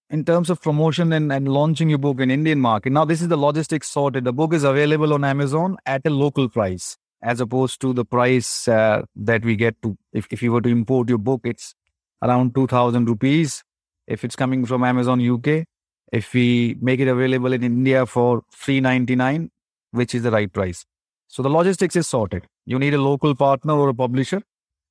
in 0.09 0.25
terms 0.25 0.49
of 0.49 0.61
promotion 0.61 1.13
and, 1.13 1.31
and 1.31 1.47
launching 1.47 1.89
your 1.89 1.97
book 1.97 2.19
in 2.19 2.31
Indian 2.31 2.59
market. 2.59 2.91
Now, 2.91 3.05
this 3.05 3.21
is 3.21 3.29
the 3.29 3.37
logistics 3.37 3.89
sorted. 3.89 4.25
The 4.25 4.33
book 4.33 4.53
is 4.53 4.63
available 4.63 5.13
on 5.13 5.23
Amazon 5.23 5.77
at 5.85 6.01
a 6.05 6.09
local 6.09 6.49
price 6.49 6.97
as 7.21 7.39
opposed 7.39 7.79
to 7.81 7.93
the 7.93 8.05
price 8.05 8.67
uh, 8.67 9.03
that 9.15 9.45
we 9.45 9.55
get 9.55 9.79
to 9.81 9.97
if, 10.13 10.27
if 10.31 10.41
you 10.41 10.51
were 10.51 10.61
to 10.61 10.69
import 10.69 11.09
your 11.09 11.17
book 11.17 11.41
it's 11.43 11.75
around 12.23 12.53
2000 12.55 13.07
rupees 13.07 13.63
if 14.07 14.23
it's 14.23 14.35
coming 14.35 14.65
from 14.65 14.83
amazon 14.83 15.21
uk 15.29 15.47
if 16.11 16.33
we 16.33 16.77
make 16.81 16.99
it 16.99 17.07
available 17.07 17.53
in 17.53 17.63
india 17.63 18.05
for 18.05 18.43
399 18.53 19.49
which 19.91 20.15
is 20.15 20.23
the 20.23 20.31
right 20.31 20.51
price 20.53 20.85
so 21.27 21.41
the 21.41 21.49
logistics 21.49 21.95
is 21.95 22.07
sorted 22.07 22.45
you 22.65 22.79
need 22.79 22.93
a 22.93 23.01
local 23.01 23.35
partner 23.35 23.73
or 23.73 23.89
a 23.89 23.93
publisher 23.93 24.41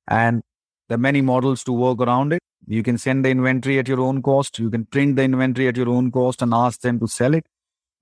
and 0.07 0.41
there 0.87 0.95
are 0.95 1.05
many 1.09 1.21
models 1.21 1.63
to 1.63 1.71
work 1.71 2.01
around 2.01 2.33
it 2.33 2.41
you 2.67 2.83
can 2.83 2.97
send 2.97 3.25
the 3.25 3.29
inventory 3.29 3.79
at 3.79 3.87
your 3.87 4.01
own 4.01 4.21
cost 4.21 4.59
you 4.59 4.69
can 4.69 4.85
print 4.85 5.15
the 5.15 5.23
inventory 5.23 5.67
at 5.67 5.77
your 5.77 5.89
own 5.89 6.11
cost 6.11 6.41
and 6.41 6.53
ask 6.53 6.81
them 6.81 6.99
to 6.99 7.07
sell 7.07 7.33
it 7.33 7.45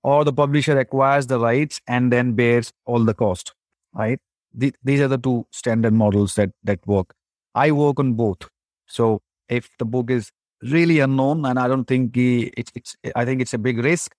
or 0.02 0.24
the 0.24 0.32
publisher 0.32 0.78
acquires 0.78 1.26
the 1.26 1.38
rights 1.38 1.80
and 1.86 2.12
then 2.12 2.32
bears 2.32 2.72
all 2.86 3.04
the 3.04 3.14
cost 3.14 3.54
right? 3.92 4.18
The, 4.52 4.74
these 4.82 5.00
are 5.00 5.08
the 5.08 5.18
two 5.18 5.46
standard 5.50 5.92
models 5.92 6.34
that 6.34 6.50
that 6.64 6.84
work. 6.86 7.14
I 7.54 7.72
work 7.72 8.00
on 8.00 8.14
both. 8.14 8.48
So 8.86 9.20
if 9.48 9.68
the 9.78 9.84
book 9.84 10.10
is 10.10 10.30
really 10.62 11.00
unknown 11.00 11.44
and 11.44 11.58
I 11.58 11.68
don't 11.68 11.84
think 11.84 12.16
it's, 12.16 12.72
it's 12.74 12.96
I 13.14 13.24
think 13.24 13.40
it's 13.40 13.54
a 13.54 13.58
big 13.58 13.78
risk, 13.78 14.14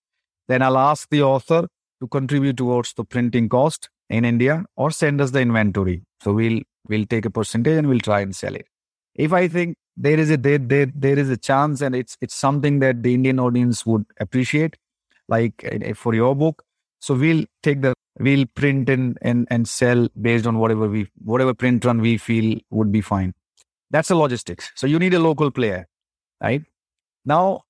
then 0.48 0.62
I'll 0.62 0.78
ask 0.78 1.08
the 1.10 1.22
author 1.22 1.66
to 2.00 2.08
contribute 2.08 2.56
towards 2.56 2.92
the 2.94 3.04
printing 3.04 3.48
cost 3.48 3.88
in 4.10 4.24
India 4.24 4.64
or 4.76 4.90
send 4.90 5.20
us 5.20 5.30
the 5.30 5.40
inventory. 5.40 6.02
So 6.20 6.32
we'll 6.32 6.60
we'll 6.88 7.06
take 7.06 7.24
a 7.24 7.30
percentage 7.30 7.78
and 7.78 7.88
we'll 7.88 8.00
try 8.00 8.20
and 8.20 8.34
sell 8.34 8.54
it. 8.54 8.66
If 9.14 9.32
I 9.32 9.48
think 9.48 9.76
there 9.96 10.18
is 10.18 10.30
a 10.30 10.36
there, 10.36 10.58
there, 10.58 10.90
there 10.94 11.18
is 11.18 11.30
a 11.30 11.36
chance 11.36 11.80
and 11.80 11.94
it's 11.94 12.16
it's 12.20 12.34
something 12.34 12.80
that 12.80 13.02
the 13.02 13.14
Indian 13.14 13.38
audience 13.38 13.84
would 13.86 14.04
appreciate, 14.20 14.76
like 15.28 15.62
eh, 15.64 15.92
for 15.92 16.14
your 16.14 16.34
book, 16.34 16.64
so 17.00 17.14
we'll 17.14 17.44
take 17.62 17.82
the 17.82 17.94
we'll 18.18 18.46
print 18.54 18.88
and, 18.88 19.18
and 19.22 19.46
and 19.50 19.68
sell 19.68 20.08
based 20.20 20.46
on 20.46 20.58
whatever 20.58 20.88
we 20.88 21.08
whatever 21.22 21.54
print 21.54 21.84
run 21.84 22.00
we 22.00 22.16
feel 22.18 22.58
would 22.70 22.90
be 22.90 23.00
fine. 23.00 23.32
That's 23.90 24.08
the 24.08 24.16
logistics. 24.16 24.70
So 24.74 24.86
you 24.86 24.98
need 24.98 25.14
a 25.14 25.18
local 25.18 25.50
player, 25.50 25.86
right? 26.42 26.62
Now, 27.24 27.62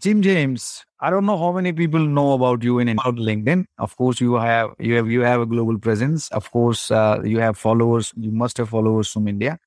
Jim 0.00 0.22
James, 0.22 0.84
I 1.00 1.10
don't 1.10 1.26
know 1.26 1.38
how 1.38 1.52
many 1.52 1.72
people 1.72 2.00
know 2.00 2.32
about 2.32 2.62
you 2.62 2.78
in 2.78 2.88
about 2.88 3.16
LinkedIn. 3.16 3.66
Of 3.78 3.96
course, 3.96 4.20
you 4.20 4.34
have 4.34 4.70
you 4.78 4.94
have 4.96 5.10
you 5.10 5.22
have 5.22 5.40
a 5.40 5.46
global 5.46 5.78
presence. 5.78 6.28
Of 6.28 6.50
course, 6.50 6.90
uh, 6.90 7.20
you 7.24 7.40
have 7.40 7.58
followers. 7.58 8.12
You 8.16 8.30
must 8.30 8.58
have 8.58 8.70
followers 8.70 9.10
from 9.10 9.28
India. 9.28 9.58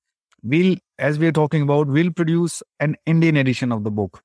We'll, 0.44 0.76
as 1.00 1.20
we 1.20 1.28
are 1.28 1.32
talking 1.32 1.62
about, 1.62 1.88
we'll 1.88 2.12
produce 2.12 2.62
an 2.80 2.96
Indian 3.06 3.38
edition 3.38 3.72
of 3.72 3.84
the 3.84 3.92
book. 3.92 4.22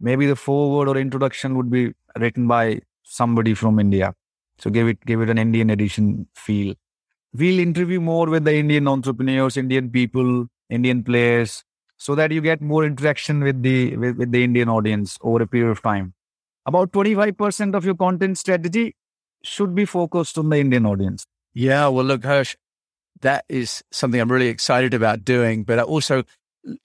Maybe 0.00 0.26
the 0.26 0.36
foreword 0.36 0.88
or 0.88 0.96
introduction 0.96 1.56
would 1.56 1.70
be 1.70 1.92
written 2.18 2.46
by 2.48 2.80
somebody 3.02 3.54
from 3.54 3.78
India. 3.78 4.14
So 4.58 4.70
give 4.70 4.88
it 4.88 5.04
give 5.06 5.20
it 5.20 5.30
an 5.30 5.38
Indian 5.38 5.70
edition 5.70 6.28
feel. 6.34 6.74
We'll 7.34 7.58
interview 7.58 8.00
more 8.00 8.26
with 8.28 8.44
the 8.44 8.54
Indian 8.54 8.88
entrepreneurs, 8.88 9.56
Indian 9.56 9.90
people, 9.90 10.48
Indian 10.70 11.04
players, 11.04 11.64
so 11.98 12.14
that 12.14 12.32
you 12.32 12.40
get 12.40 12.60
more 12.60 12.84
interaction 12.84 13.42
with 13.42 13.62
the 13.62 13.96
with, 13.96 14.16
with 14.16 14.32
the 14.32 14.42
Indian 14.42 14.68
audience 14.68 15.18
over 15.20 15.42
a 15.42 15.46
period 15.46 15.70
of 15.70 15.82
time. 15.82 16.14
About 16.64 16.92
25% 16.92 17.74
of 17.74 17.84
your 17.84 17.94
content 17.94 18.38
strategy 18.38 18.94
should 19.42 19.74
be 19.74 19.84
focused 19.84 20.38
on 20.38 20.48
the 20.48 20.58
Indian 20.58 20.86
audience. 20.86 21.24
Yeah, 21.54 21.88
well, 21.88 22.04
look, 22.04 22.24
Harsh, 22.24 22.56
that 23.20 23.44
is 23.48 23.82
something 23.90 24.20
I'm 24.20 24.30
really 24.30 24.48
excited 24.48 24.94
about 24.94 25.24
doing. 25.24 25.64
But 25.64 25.78
I 25.78 25.82
also 25.82 26.24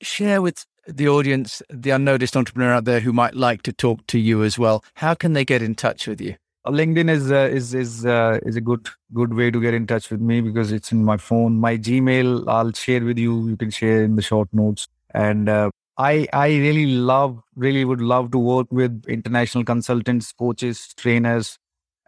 share 0.02 0.42
with 0.42 0.66
the 0.88 1.08
audience, 1.08 1.62
the 1.70 1.92
unnoticed 1.92 2.36
entrepreneur 2.36 2.74
out 2.74 2.86
there 2.86 3.00
who 3.00 3.14
might 3.14 3.36
like 3.36 3.62
to 3.64 3.74
talk 3.74 4.06
to 4.08 4.20
you 4.20 4.44
as 4.44 4.58
well. 4.58 4.84
How 4.96 5.14
can 5.14 5.34
they 5.34 5.46
get 5.46 5.62
in 5.62 5.76
touch 5.76 6.08
with 6.08 6.22
you? 6.22 6.36
LinkedIn 6.66 7.10
is 7.10 7.30
uh, 7.30 7.50
is 7.52 7.74
is 7.74 8.06
uh, 8.06 8.40
is 8.44 8.56
a 8.56 8.62
good 8.62 8.88
good 9.14 9.34
way 9.34 9.52
to 9.52 9.60
get 9.60 9.74
in 9.74 9.86
touch 9.86 10.10
with 10.10 10.22
me 10.22 10.40
because 10.40 10.72
it's 10.72 10.94
in 10.94 11.04
my 11.04 11.18
phone. 11.18 11.60
My 11.60 11.78
Gmail 11.78 12.48
I'll 12.48 12.72
share 12.72 13.04
with 13.04 13.18
you. 13.18 13.50
You 13.50 13.58
can 13.58 13.70
share 13.70 14.04
in 14.04 14.16
the 14.16 14.22
short 14.22 14.48
notes. 14.54 14.88
And 15.14 15.50
uh, 15.50 15.70
I 15.98 16.28
I 16.34 16.48
really 16.48 16.88
love 16.88 17.40
really 17.56 17.86
would 17.86 18.02
love 18.02 18.32
to 18.32 18.40
work 18.40 18.68
with 18.72 19.06
international 19.08 19.64
consultants, 19.64 20.32
coaches, 20.32 20.94
trainers, 20.98 21.58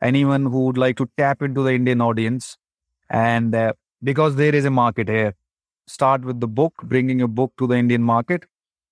anyone 0.02 0.46
who 0.46 0.66
would 0.66 0.78
like 0.78 0.98
to 0.98 1.10
tap 1.18 1.42
into 1.42 1.64
the 1.64 1.74
Indian 1.74 2.02
audience. 2.02 2.58
And 3.10 3.54
uh, 3.54 3.74
because 4.04 4.36
there 4.36 4.56
is 4.56 4.66
a 4.66 4.72
market 4.72 5.08
here, 5.08 5.36
start 5.88 6.26
with 6.26 6.40
the 6.40 6.48
book, 6.48 6.74
bringing 6.84 7.22
a 7.22 7.28
book 7.28 7.54
to 7.60 7.68
the 7.68 7.76
Indian 7.76 8.02
market, 8.02 8.46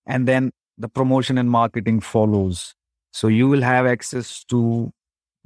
and 0.05 0.27
then 0.27 0.51
the 0.77 0.87
promotion 0.89 1.37
and 1.37 1.49
marketing 1.49 1.99
follows. 1.99 2.75
So 3.11 3.27
you 3.27 3.47
will 3.47 3.61
have 3.61 3.85
access 3.85 4.43
to 4.45 4.91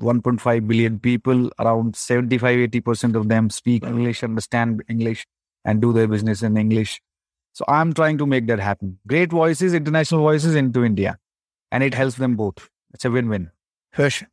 1.5 0.02 0.68
billion 0.68 1.00
people, 1.00 1.50
around 1.60 1.96
75 1.96 2.70
80% 2.70 3.16
of 3.16 3.30
them 3.30 3.50
speak 3.50 3.84
English, 3.84 4.24
understand 4.24 4.84
English, 4.88 5.26
and 5.66 5.82
do 5.82 5.92
their 5.92 6.08
business 6.08 6.44
in 6.44 6.56
English. 6.58 7.02
So 7.58 7.66
I'm 7.68 7.92
trying 7.92 8.20
to 8.20 8.28
make 8.28 8.46
that 8.48 8.60
happen. 8.60 9.00
Great 9.08 9.32
voices, 9.32 9.74
international 9.74 10.22
voices 10.22 10.54
into 10.54 10.84
India, 10.86 11.18
and 11.72 11.84
it 11.84 11.96
helps 11.96 12.18
them 12.18 12.36
both. 12.36 12.70
It's 12.94 13.04
a 13.04 13.10
win 13.10 13.30
win. 13.30 13.50
Hersh 13.96 14.24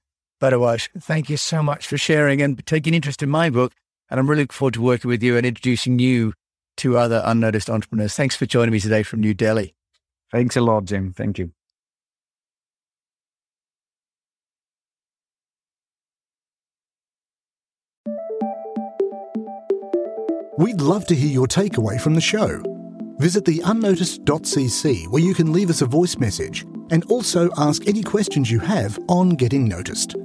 Bhardwaj, 0.42 0.90
thank 1.00 1.30
you 1.30 1.38
so 1.38 1.62
much 1.62 1.86
for 1.86 1.96
sharing 1.96 2.42
and 2.42 2.66
taking 2.66 2.92
interest 2.92 3.22
in 3.22 3.30
my 3.30 3.48
book. 3.48 3.72
And 4.10 4.20
I'm 4.20 4.28
really 4.28 4.42
looking 4.42 4.52
forward 4.52 4.74
to 4.74 4.82
working 4.82 5.08
with 5.08 5.22
you 5.22 5.38
and 5.38 5.46
introducing 5.46 5.98
you 5.98 6.34
to 6.76 6.98
other 6.98 7.22
unnoticed 7.24 7.70
entrepreneurs. 7.70 8.14
Thanks 8.14 8.36
for 8.36 8.44
joining 8.44 8.72
me 8.72 8.80
today 8.80 9.02
from 9.02 9.20
New 9.20 9.32
Delhi. 9.32 9.74
Thanks 10.30 10.54
a 10.54 10.60
lot, 10.60 10.84
Jim. 10.84 11.14
Thank 11.14 11.38
you. 11.38 11.52
We'd 20.58 20.82
love 20.82 21.06
to 21.06 21.14
hear 21.14 21.30
your 21.30 21.46
takeaway 21.46 21.98
from 21.98 22.16
the 22.16 22.20
show. 22.20 22.73
Visit 23.18 23.44
the 23.44 23.60
unnoticed.cc 23.64 25.08
where 25.08 25.22
you 25.22 25.34
can 25.34 25.52
leave 25.52 25.70
us 25.70 25.82
a 25.82 25.86
voice 25.86 26.16
message 26.18 26.62
and 26.90 27.04
also 27.04 27.48
ask 27.56 27.86
any 27.86 28.02
questions 28.02 28.50
you 28.50 28.58
have 28.58 28.98
on 29.08 29.30
getting 29.30 29.68
noticed. 29.68 30.16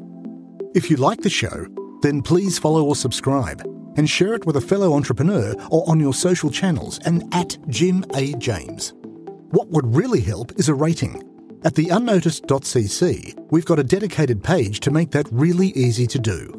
If 0.73 0.89
you 0.89 0.97
like 0.97 1.21
the 1.21 1.29
show, 1.29 1.67
then 2.01 2.21
please 2.21 2.57
follow 2.57 2.83
or 2.83 2.95
subscribe 2.95 3.61
and 3.95 4.09
share 4.09 4.33
it 4.33 4.45
with 4.45 4.55
a 4.55 4.61
fellow 4.61 4.93
entrepreneur 4.93 5.53
or 5.69 5.87
on 5.89 5.99
your 5.99 6.13
social 6.13 6.49
channels 6.49 6.99
and 7.05 7.23
at 7.33 7.57
Jim 7.67 8.03
A. 8.15 8.33
James. 8.33 8.93
What 9.51 9.69
would 9.69 9.95
really 9.95 10.21
help 10.21 10.51
is 10.57 10.69
a 10.69 10.73
rating. 10.73 11.23
At 11.63 11.75
the 11.75 11.89
unnoticed.cc, 11.89 13.51
we've 13.51 13.65
got 13.65 13.79
a 13.79 13.83
dedicated 13.83 14.43
page 14.43 14.79
to 14.79 14.91
make 14.91 15.11
that 15.11 15.27
really 15.31 15.67
easy 15.69 16.07
to 16.07 16.19
do. 16.19 16.58